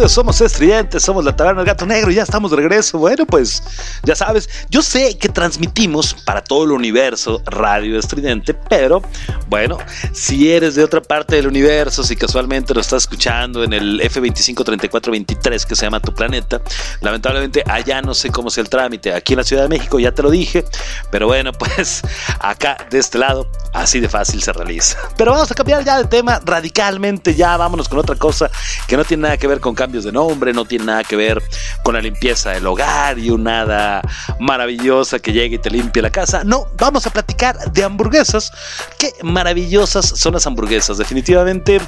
[0.00, 0.08] Estridente.
[0.08, 2.98] Somos estridentes, somos la taberna del gato negro ya estamos de regreso.
[2.98, 3.62] Bueno, pues
[4.02, 9.02] ya sabes, yo sé que transmitimos para todo el universo radio estridente, pero
[9.48, 9.78] bueno,
[10.12, 15.64] si eres de otra parte del universo, si casualmente lo estás escuchando en el F253423
[15.64, 16.60] que se llama Tu Planeta,
[17.00, 19.12] lamentablemente allá no sé cómo sea el trámite.
[19.12, 20.64] Aquí en la Ciudad de México ya te lo dije,
[21.10, 22.02] pero bueno, pues
[22.40, 24.96] acá de este lado así de fácil se realiza.
[25.16, 28.50] Pero vamos a cambiar ya de tema radicalmente, ya vámonos con otra cosa
[28.86, 31.42] que no tiene nada que ver con cambios de nombre, no tiene nada que ver
[31.82, 34.00] con la limpieza del hogar y un nada
[34.38, 36.44] maravillosa que llegue y te limpie la casa.
[36.44, 38.52] No, vamos a platicar de hamburguesas.
[38.98, 40.96] Qué maravillosas son las hamburguesas.
[40.96, 41.80] Definitivamente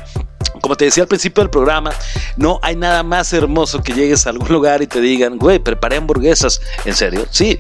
[0.61, 1.90] como te decía al principio del programa,
[2.36, 5.97] no hay nada más hermoso que llegues a algún lugar y te digan, güey, preparé
[5.97, 6.61] hamburguesas.
[6.84, 7.26] ¿En serio?
[7.30, 7.59] Sí.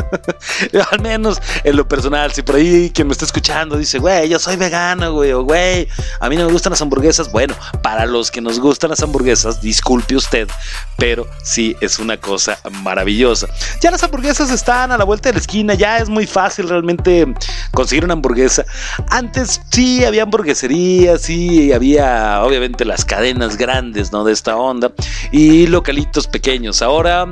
[0.90, 4.38] al menos en lo personal, si por ahí quien me está escuchando dice, güey, yo
[4.38, 5.88] soy vegano, güey, o güey,
[6.20, 7.30] a mí no me gustan las hamburguesas.
[7.32, 10.48] Bueno, para los que nos gustan las hamburguesas, disculpe usted,
[10.96, 13.48] pero sí es una cosa maravillosa.
[13.80, 17.26] Ya las hamburguesas están a la vuelta de la esquina, ya es muy fácil realmente
[17.72, 18.64] conseguir una hamburguesa.
[19.08, 24.24] Antes sí había hamburgueserías, sí había obviamente las cadenas grandes, ¿no?
[24.24, 24.92] De esta onda
[25.32, 26.82] y localitos pequeños.
[26.82, 27.26] Ahora,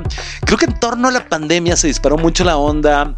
[0.45, 3.13] creo que en torno a la pandemia se disparó mucho la onda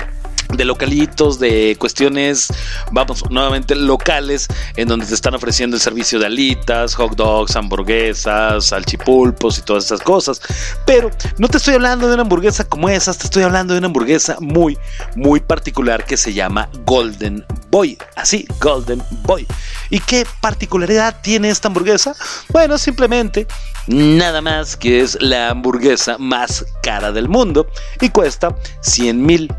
[0.56, 2.48] de localitos, de cuestiones,
[2.92, 8.66] vamos, nuevamente locales, en donde te están ofreciendo el servicio de alitas, hot dogs, hamburguesas,
[8.66, 10.42] salchipulpos y todas esas cosas.
[10.86, 13.88] Pero no te estoy hablando de una hamburguesa como esas, te estoy hablando de una
[13.88, 14.78] hamburguesa muy,
[15.16, 17.98] muy particular que se llama Golden Boy.
[18.16, 19.48] Así, Golden Boy.
[19.90, 22.16] ¿Y qué particularidad tiene esta hamburguesa?
[22.50, 23.48] Bueno, simplemente
[23.88, 27.68] nada más que es la hamburguesa más cara del mundo
[28.00, 29.54] y cuesta 100 mil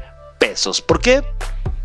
[0.86, 1.22] ¿Por qué?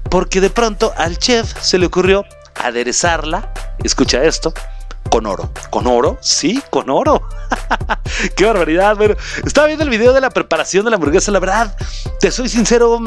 [0.10, 3.54] Porque de pronto al chef se le ocurrió aderezarla,
[3.84, 4.52] escucha esto,
[5.12, 5.52] con oro.
[5.70, 6.18] ¿Con oro?
[6.22, 7.22] Sí, con oro.
[8.36, 8.96] Qué barbaridad.
[8.96, 9.14] Bueno,
[9.46, 11.78] estaba viendo el video de la preparación de la hamburguesa, la verdad,
[12.20, 13.00] te soy sincero,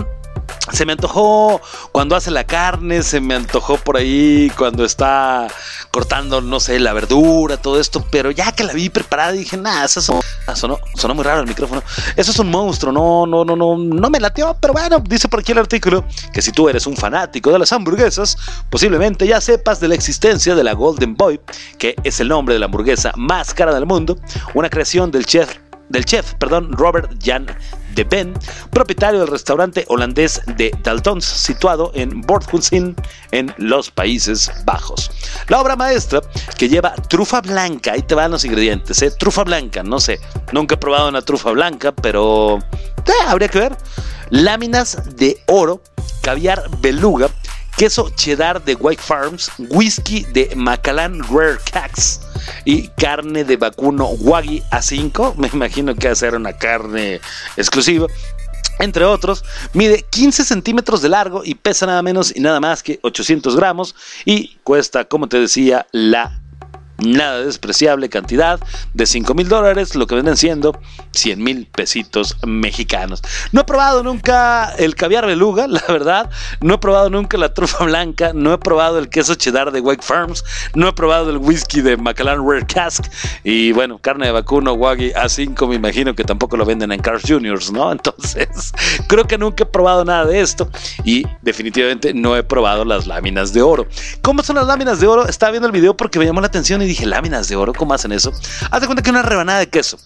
[0.72, 1.60] se me antojó
[1.92, 5.48] cuando hace la carne, se me antojó por ahí cuando está
[5.90, 9.84] cortando, no sé, la verdura, todo esto, pero ya que la vi preparada dije, nada,
[9.84, 11.82] eso sonó, ah, sonó, muy raro el micrófono.
[12.16, 15.40] Eso es un monstruo, no, no, no, no, no me latió, pero bueno, dice por
[15.40, 18.36] aquí el artículo que si tú eres un fanático de las hamburguesas,
[18.70, 21.40] posiblemente ya sepas de la existencia de la Golden Boy,
[21.78, 24.16] que es el nombre de la hamburguesa más cara del mundo,
[24.54, 25.56] una creación del chef
[25.90, 27.46] del chef, perdón, Robert Jan
[27.94, 28.34] de Ben,
[28.70, 32.96] propietario del restaurante holandés de Daltons, situado en Borthuizen,
[33.32, 35.10] en los Países Bajos.
[35.48, 36.20] La obra maestra
[36.56, 39.10] que lleva trufa blanca, ahí te van los ingredientes, ¿eh?
[39.10, 40.20] trufa blanca, no sé,
[40.52, 43.76] nunca he probado una trufa blanca, pero eh, habría que ver.
[44.30, 45.82] Láminas de oro,
[46.22, 47.28] caviar beluga,
[47.80, 52.20] queso cheddar de White Farms, whisky de Macallan Rare Cacks
[52.66, 55.34] y carne de vacuno Wagyu A5.
[55.38, 57.22] Me imagino que va a ser una carne
[57.56, 58.06] exclusiva.
[58.80, 63.00] Entre otros, mide 15 centímetros de largo y pesa nada menos y nada más que
[63.02, 63.94] 800 gramos
[64.26, 66.39] y cuesta, como te decía, la
[67.00, 68.60] nada despreciable cantidad
[68.94, 70.78] de 5 mil dólares, lo que venden siendo
[71.12, 73.22] 100 mil pesitos mexicanos.
[73.52, 76.30] No he probado nunca el caviar beluga, la verdad.
[76.60, 78.32] No he probado nunca la trufa blanca.
[78.34, 80.44] No he probado el queso cheddar de Wake Farms.
[80.74, 83.06] No he probado el whisky de Macallan Rare Cask.
[83.44, 87.22] Y bueno, carne de vacuno, Waggy A5, me imagino que tampoco lo venden en Cars
[87.26, 87.92] Juniors, ¿no?
[88.00, 88.72] Entonces,
[89.06, 90.70] creo que nunca he probado nada de esto.
[91.04, 93.86] Y definitivamente no he probado las láminas de oro.
[94.22, 95.26] ¿Cómo son las láminas de oro?
[95.26, 97.94] Estaba viendo el video porque me llamó la atención y dije, láminas de oro, ¿cómo
[97.94, 98.32] hacen eso?
[98.70, 99.98] Haz de cuenta que una rebanada de queso.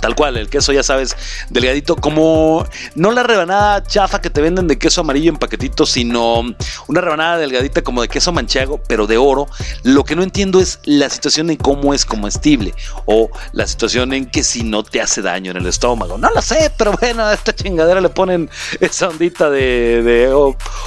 [0.00, 1.16] Tal cual, el queso ya sabes,
[1.48, 6.42] delgadito, como no la rebanada chafa que te venden de queso amarillo en paquetitos, sino
[6.86, 9.46] una rebanada delgadita como de queso manchego, pero de oro.
[9.84, 12.74] Lo que no entiendo es la situación en cómo es comestible
[13.06, 16.18] o la situación en que si no te hace daño en el estómago.
[16.18, 18.50] No lo sé, pero bueno, a esta chingadera le ponen
[18.80, 20.30] esa ondita de, de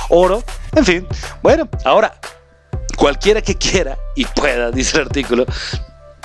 [0.10, 0.44] oro.
[0.76, 1.08] En fin,
[1.42, 2.14] bueno, ahora
[3.00, 5.45] Cualquiera que quiera y pueda, dice el artículo,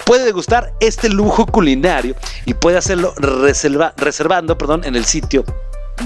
[0.04, 2.16] puede degustar este lujo culinario
[2.46, 5.44] y puede hacerlo reservando perdón, en el sitio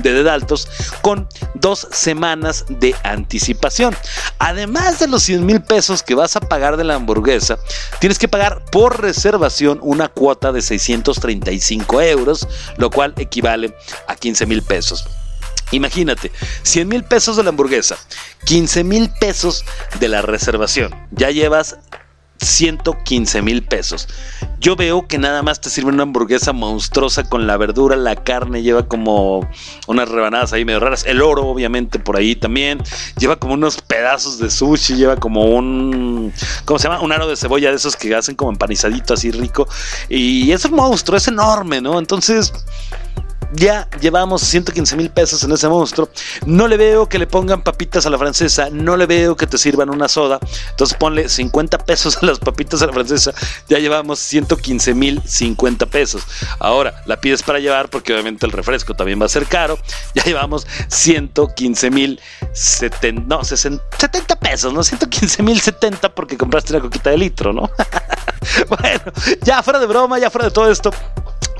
[0.02, 0.68] de Dedaltos
[1.00, 3.96] con dos semanas de anticipación.
[4.38, 7.58] Además de los 100 mil pesos que vas a pagar de la hamburguesa,
[7.98, 12.46] tienes que pagar por reservación una cuota de 635 euros,
[12.76, 13.74] lo cual equivale
[14.06, 15.06] a 15 mil pesos.
[15.72, 17.96] Imagínate, 100 mil pesos de la hamburguesa,
[18.44, 19.64] 15 mil pesos
[20.00, 20.94] de la reservación.
[21.10, 21.78] Ya llevas
[22.40, 24.08] 115 mil pesos.
[24.60, 28.62] Yo veo que nada más te sirve una hamburguesa monstruosa con la verdura, la carne,
[28.62, 29.48] lleva como
[29.86, 31.04] unas rebanadas ahí medio raras.
[31.06, 32.82] El oro, obviamente, por ahí también.
[33.18, 36.32] Lleva como unos pedazos de sushi, lleva como un.
[36.64, 37.00] ¿Cómo se llama?
[37.00, 39.68] Un aro de cebolla de esos que hacen como empanizadito así rico.
[40.08, 41.98] Y es un monstruo, es enorme, ¿no?
[41.98, 42.52] Entonces
[43.52, 46.08] ya llevamos 115 mil pesos en ese monstruo.
[46.46, 48.68] No le veo que le pongan papitas a la francesa.
[48.70, 50.38] No le veo que te sirvan una soda.
[50.70, 53.32] Entonces ponle 50 pesos a las papitas a la francesa.
[53.68, 56.22] Ya llevamos 115 mil 50 pesos.
[56.58, 59.78] Ahora la pides para llevar porque obviamente el refresco también va a ser caro.
[60.14, 62.20] Ya llevamos 115 mil
[62.52, 67.70] 70, no, 70 pesos, no 115 mil 70 porque compraste una coquita de litro, ¿no?
[68.68, 70.90] bueno, ya fuera de broma, ya fuera de todo esto.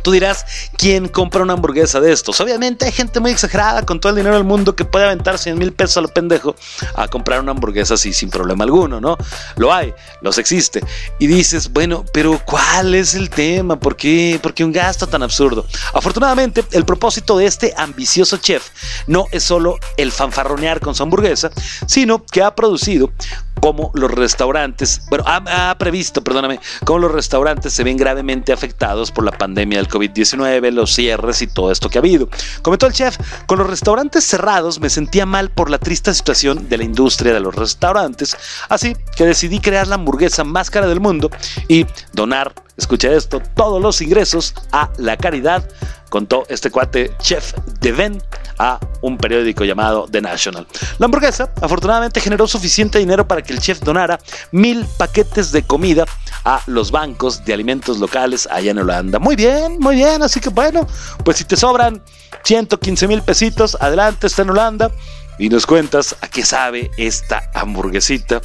[0.02, 0.44] Tú dirás,
[0.76, 2.40] ¿quién compra una hamburguesa de estos?
[2.40, 5.58] Obviamente hay gente muy exagerada con todo el dinero del mundo que puede aventar 100
[5.58, 6.54] mil pesos a lo pendejo
[6.94, 9.16] a comprar una hamburguesa así sin problema alguno, ¿no?
[9.56, 10.82] Lo hay, los existe.
[11.18, 13.78] Y dices, bueno, pero ¿cuál es el tema?
[13.78, 14.38] ¿Por qué?
[14.42, 15.66] ¿Por qué un gasto tan absurdo?
[15.94, 18.68] Afortunadamente, el propósito de este ambicioso chef
[19.06, 21.50] no es solo el fanfarronear con su hamburguesa,
[21.86, 23.12] sino que ha producido
[23.60, 29.24] cómo los restaurantes, bueno, ha, previsto, perdóname, cómo los restaurantes se ven gravemente afectados por
[29.24, 32.28] la pandemia del COVID-19, los cierres y todo esto que ha habido.
[32.62, 33.16] Comentó el chef,
[33.46, 37.40] con los restaurantes cerrados me sentía mal por la triste situación de la industria de
[37.40, 38.36] los restaurantes,
[38.68, 41.30] así que decidí crear la hamburguesa más cara del mundo
[41.68, 45.68] y donar, escucha esto, todos los ingresos a la caridad
[46.08, 48.22] contó este cuate chef Deven
[48.58, 50.66] a un periódico llamado The National.
[50.98, 54.18] La hamburguesa afortunadamente generó suficiente dinero para que el chef donara
[54.50, 56.04] mil paquetes de comida
[56.44, 59.18] a los bancos de alimentos locales allá en Holanda.
[59.18, 60.86] Muy bien, muy bien, así que bueno,
[61.24, 62.02] pues si te sobran
[62.44, 64.90] 115 mil pesitos, adelante, está en Holanda
[65.38, 68.40] y nos cuentas a qué sabe esta hamburguesita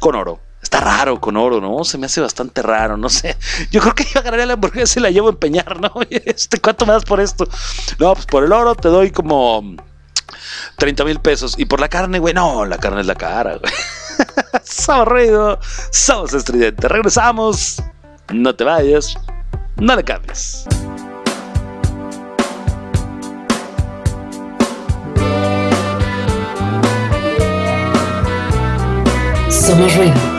[0.00, 0.43] con oro.
[0.64, 1.84] Está raro con oro, ¿no?
[1.84, 3.36] Se me hace bastante raro, no sé.
[3.70, 5.92] Yo creo que yo agarraría la hamburguesa y la llevo a empeñar, ¿no?
[6.10, 7.46] Este, ¿Cuánto me das por esto?
[7.98, 9.76] No, pues por el oro te doy como
[10.78, 11.54] 30 mil pesos.
[11.58, 13.72] Y por la carne, güey, no, la carne es la cara, güey.
[14.64, 15.60] somos ruido,
[15.90, 16.88] somos estridente.
[16.88, 17.82] Regresamos.
[18.32, 19.18] No te vayas,
[19.76, 20.64] no le cambies.
[29.50, 30.33] Somos ruido.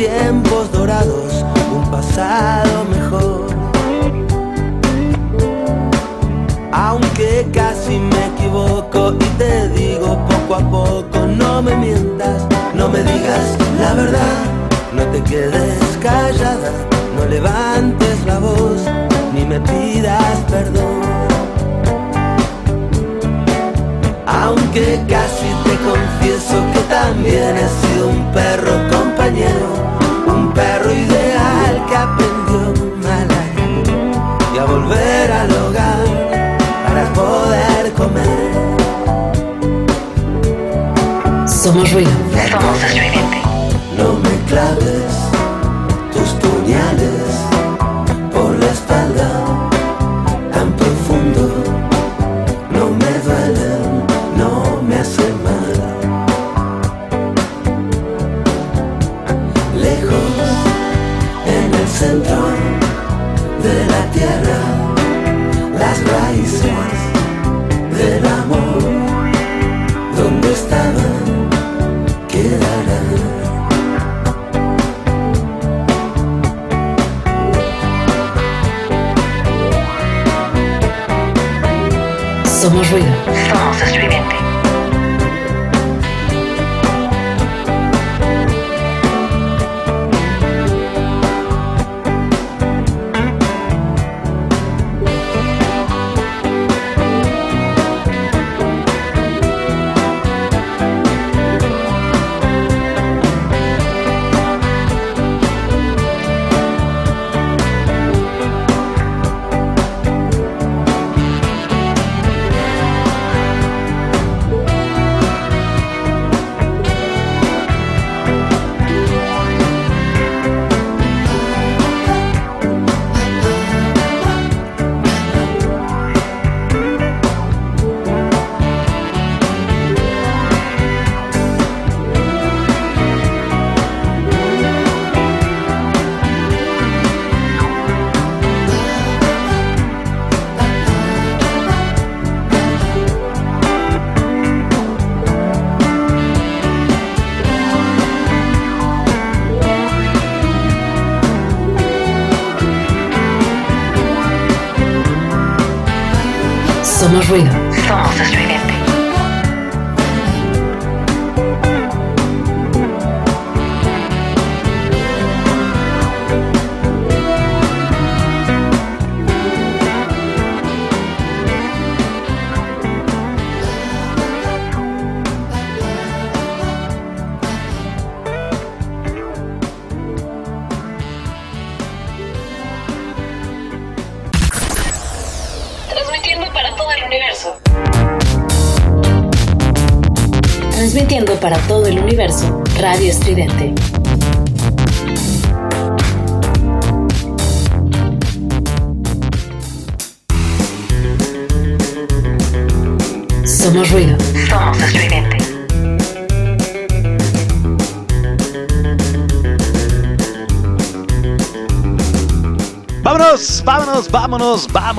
[0.00, 1.44] Tiempos dorados,
[1.76, 2.69] un pasado
[41.70, 42.10] Somos ruido.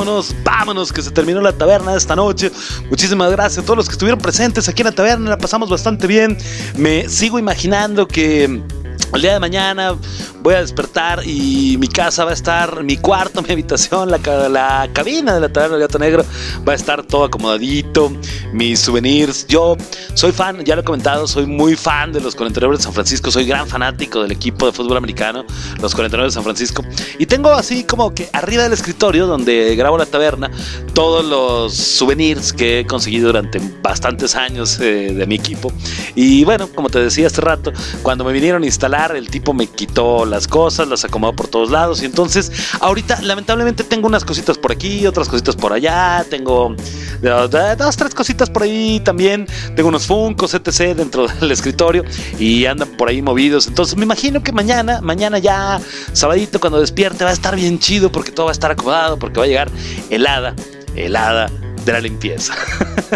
[0.02, 2.52] Vámonos, vámonos, que se terminó la taberna esta noche.
[2.90, 6.08] Muchísimas gracias a todos los que estuvieron presentes aquí en la taberna, la pasamos bastante
[6.08, 6.36] bien.
[6.76, 9.96] Me sigo imaginando que el día de mañana
[10.42, 14.18] voy a despertar y mi casa va a estar, mi cuarto, mi habitación, la,
[14.50, 16.26] la cabina de la taberna del gato negro
[16.68, 18.12] va a estar todo acomodadito,
[18.54, 19.46] mis souvenirs.
[19.48, 19.78] Yo
[20.14, 23.32] soy fan, ya lo he comentado, soy muy fan de los 49 de San Francisco,
[23.32, 25.46] soy gran fanático del equipo de fútbol americano,
[25.80, 26.84] los 49 de San Francisco.
[27.20, 30.50] Y tengo así como que arriba del escritorio donde grabo la taberna,
[30.94, 35.72] todos los souvenirs que he conseguido durante bastantes años eh, de mi equipo.
[36.16, 37.72] Y bueno, como te decía hace rato,
[38.02, 41.70] cuando me vinieron a instalar, el tipo me quitó las cosas, las acomodó por todos
[41.70, 42.02] lados.
[42.02, 46.76] Y entonces, ahorita lamentablemente tengo unas cositas por aquí, otras cositas por allá, tengo
[47.22, 49.48] eh, dos, tres cositas por ahí también.
[49.76, 50.96] Tengo unos Funkos, etc.
[50.96, 52.04] dentro del escritorio
[52.40, 53.68] y andan por ahí movidos.
[53.68, 55.80] Entonces, me imagino que mañana, mañana ya,
[56.14, 59.40] sabadito, cuando despierte, va a estar bien chido porque todo va a estar acomodado, porque
[59.40, 59.70] va a llegar
[60.10, 60.56] helada,
[60.96, 61.50] helada
[61.86, 62.54] de la limpieza.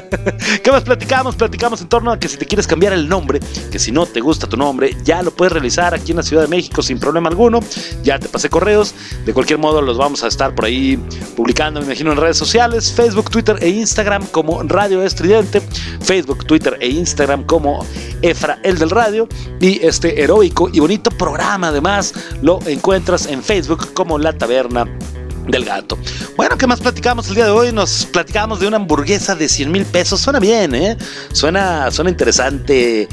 [0.63, 1.36] ¿Qué más platicamos?
[1.36, 3.39] Platicamos en torno a que si te quieres cambiar el nombre,
[3.72, 6.43] que si no te gusta tu nombre, ya lo puedes realizar aquí en la Ciudad
[6.43, 7.59] de México sin problema alguno.
[8.03, 8.93] Ya te pasé correos.
[9.26, 10.97] De cualquier modo, los vamos a estar por ahí
[11.36, 15.61] publicando, me imagino, en redes sociales: Facebook, Twitter e Instagram como Radio Estridente.
[16.01, 17.86] Facebook, Twitter e Instagram como
[18.22, 19.28] Efra, el del radio.
[19.59, 24.86] Y este heroico y bonito programa, además, lo encuentras en Facebook como La Taberna
[25.48, 25.98] del gato.
[26.36, 27.72] Bueno, ¿qué más platicamos el día de hoy?
[27.72, 30.20] Nos platicamos de una hamburguesa de 100 mil pesos.
[30.22, 30.98] Suena bien, ¿eh?
[31.32, 33.08] Suena, suena interesante.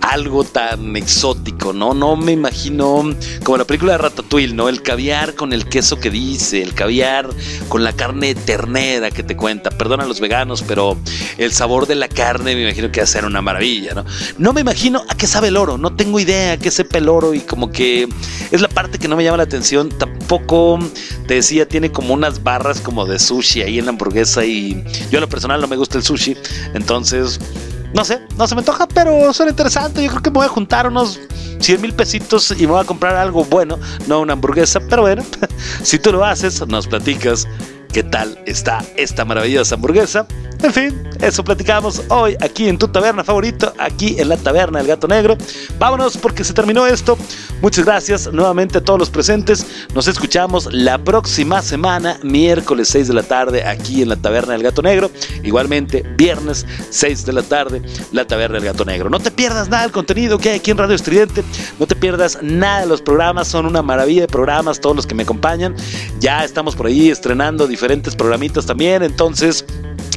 [0.00, 1.92] Algo tan exótico, ¿no?
[1.92, 3.12] No me imagino
[3.42, 4.68] como la película de Ratatouille, ¿no?
[4.68, 7.28] El caviar con el queso que dice, el caviar
[7.68, 9.70] con la carne ternera que te cuenta.
[9.70, 10.96] Perdona a los veganos, pero
[11.38, 14.04] el sabor de la carne me imagino que va a ser una maravilla, ¿no?
[14.38, 17.08] No me imagino a qué sabe el oro, no tengo idea a qué sepa el
[17.08, 18.08] oro y como que
[18.50, 19.88] es la parte que no me llama la atención.
[19.88, 20.78] Tampoco
[21.26, 25.18] te decía, tiene como unas barras como de sushi ahí en la hamburguesa y yo
[25.18, 26.34] a lo personal no me gusta el sushi,
[26.72, 27.38] entonces
[27.92, 30.02] no sé, no se me antoja, pero suena interesante.
[30.02, 31.20] Yo creo que me voy a juntar unos
[31.60, 35.22] 100 mil pesitos y me voy a comprar algo bueno, no una hamburguesa, pero bueno,
[35.82, 37.46] si tú lo haces, nos platicas
[37.92, 40.26] qué tal está esta maravillosa hamburguesa.
[40.62, 44.88] En fin, eso platicamos hoy aquí en tu taberna favorito, aquí en la taberna del
[44.88, 45.36] gato negro.
[45.78, 47.16] Vámonos porque se terminó esto.
[47.62, 49.66] Muchas gracias nuevamente a todos los presentes.
[49.94, 54.62] Nos escuchamos la próxima semana, miércoles 6 de la tarde, aquí en la taberna del
[54.62, 55.10] gato negro.
[55.42, 57.82] Igualmente, viernes 6 de la tarde,
[58.12, 59.10] la taberna del gato negro.
[59.10, 61.44] No te pierdas nada del contenido que hay aquí en Radio Estridente.
[61.78, 63.48] No te pierdas nada de los programas.
[63.48, 65.74] Son una maravilla de programas, todos los que me acompañan.
[66.18, 69.02] Ya estamos por ahí estrenando diferentes programitas también.
[69.02, 69.64] Entonces,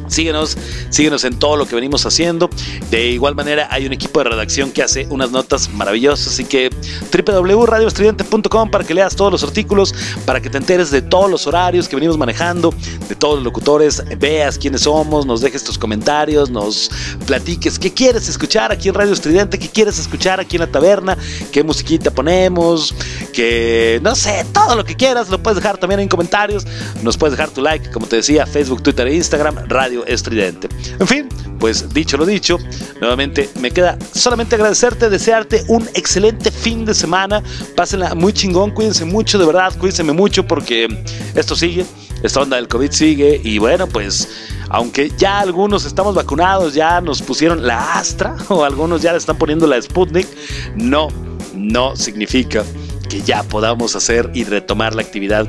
[0.10, 0.58] Síguenos,
[0.90, 2.50] síguenos en todo lo que venimos haciendo.
[2.92, 6.34] De igual manera, hay un equipo de redacción que hace unas notas maravillosas.
[6.34, 6.70] Así que
[7.12, 9.94] www.radioestridente.com para que leas todos los artículos,
[10.26, 12.74] para que te enteres de todos los horarios que venimos manejando,
[13.08, 16.90] de todos los locutores, veas quiénes somos, nos dejes tus comentarios, nos
[17.26, 21.18] platiques qué quieres escuchar aquí en Radio Estridente, qué quieres escuchar aquí en la taberna,
[21.52, 22.94] qué musiquita ponemos,
[23.34, 26.66] que no sé, todo lo que quieras, lo puedes dejar también en comentarios.
[27.04, 30.70] Nos puedes dejar tu like, como te decía, Facebook, Twitter e Instagram, Radio Estridente.
[31.00, 31.30] En fin,
[31.60, 32.58] pues dicho lo dicho,
[33.00, 37.44] nuevamente me queda solamente agradecerte, desearte un excelente fin de semana.
[37.76, 40.88] Pásenla muy chingón, cuídense mucho, de verdad, cuídense mucho porque
[41.36, 41.86] esto sigue,
[42.24, 44.28] esta onda del COVID sigue y bueno, pues
[44.70, 49.38] aunque ya algunos estamos vacunados, ya nos pusieron la Astra o algunos ya le están
[49.38, 50.28] poniendo la Sputnik,
[50.76, 51.10] no,
[51.56, 52.64] no significa
[53.10, 55.48] que ya podamos hacer y retomar la actividad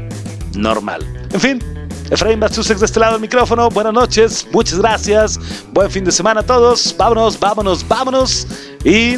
[0.54, 1.06] normal.
[1.32, 1.79] En fin,
[2.10, 3.68] Efraín Basusek de este lado del micrófono.
[3.70, 5.38] Buenas noches, muchas gracias.
[5.72, 6.94] Buen fin de semana a todos.
[6.98, 8.46] Vámonos, vámonos, vámonos.
[8.84, 9.16] Y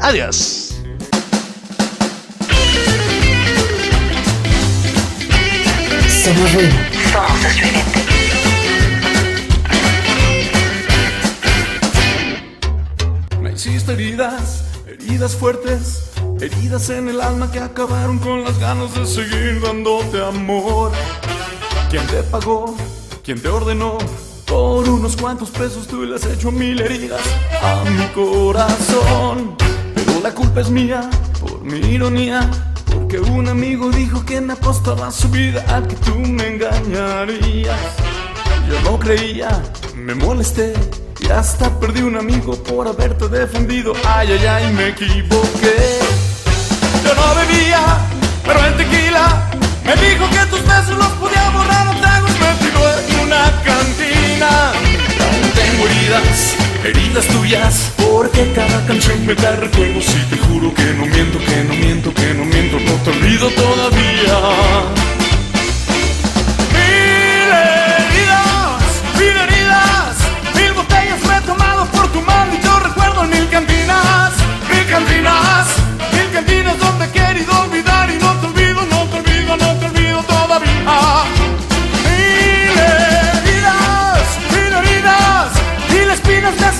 [0.00, 0.74] adiós.
[6.22, 6.50] Somos
[13.54, 16.10] hiciste heridas, heridas fuertes,
[16.40, 20.92] heridas en el alma que acabaron con las ganas de seguir dándote amor.
[21.90, 22.76] ¿Quién te pagó?
[23.24, 23.98] ¿Quién te ordenó?
[24.46, 27.20] Por unos cuantos pesos tú le has hecho mil heridas
[27.60, 29.56] a mi corazón.
[29.96, 31.10] Pero la culpa es mía,
[31.40, 32.48] por mi ironía,
[32.94, 37.80] porque un amigo dijo que me apostaba su vida a que tú me engañarías.
[38.68, 39.60] Yo no creía,
[39.96, 40.74] me molesté
[41.18, 43.94] y hasta perdí un amigo por haberte defendido.
[44.06, 45.98] Ay, ay, ay, me equivoqué.
[47.04, 47.98] Yo no bebía,
[48.44, 49.50] pero el tequila
[49.84, 50.39] me dijo que
[50.80, 54.72] besos los podía borrar a tragos metido en una cantina.
[54.72, 60.84] Aún tengo heridas, heridas tuyas, porque cada canción me da recuerdos y te juro que
[60.94, 65.19] no miento, que no miento, que no miento, no te olvido todavía.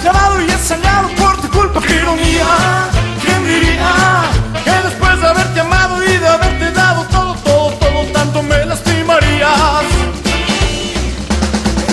[0.00, 2.88] Clavado y he sangrado por tu culpa, qué ironía.
[3.22, 4.24] ¿Quién diría
[4.64, 9.84] que después de haberte amado y de haberte dado todo, todo, todo, tanto me lastimarías?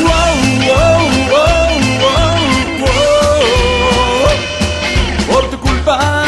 [0.01, 0.35] Wow,
[0.67, 2.39] wow, wow, wow,
[2.79, 4.35] wow.
[5.31, 6.23] Por tu culpa,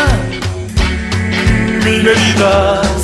[1.83, 2.99] mil heridas.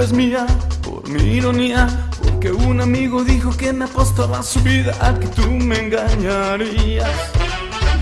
[0.00, 0.46] Culpa es mía,
[0.82, 1.86] por mi ironía,
[2.22, 7.08] porque un amigo dijo que me apostaba su vida a que tú me engañarías.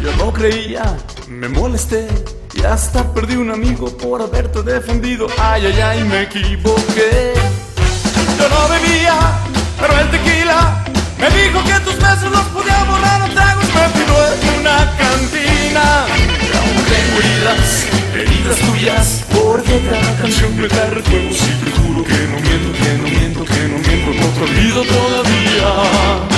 [0.02, 0.96] Yo no creía,
[1.28, 2.08] me molesté
[2.54, 5.26] y hasta perdí un amigo por haberte defendido.
[5.38, 7.32] Ay, ay, ay, me equivoqué.
[8.38, 9.16] Yo no bebía,
[9.80, 10.84] pero el tequila
[11.18, 16.06] me dijo que tus besos los podía borrar a tragos metido en una cantina.
[16.46, 22.26] Y aún tengo heridas tuyas, porque cada canción me da recuerdos y te juro que
[22.26, 26.37] no miento, que no miento, que no miento, no te olvido todavía.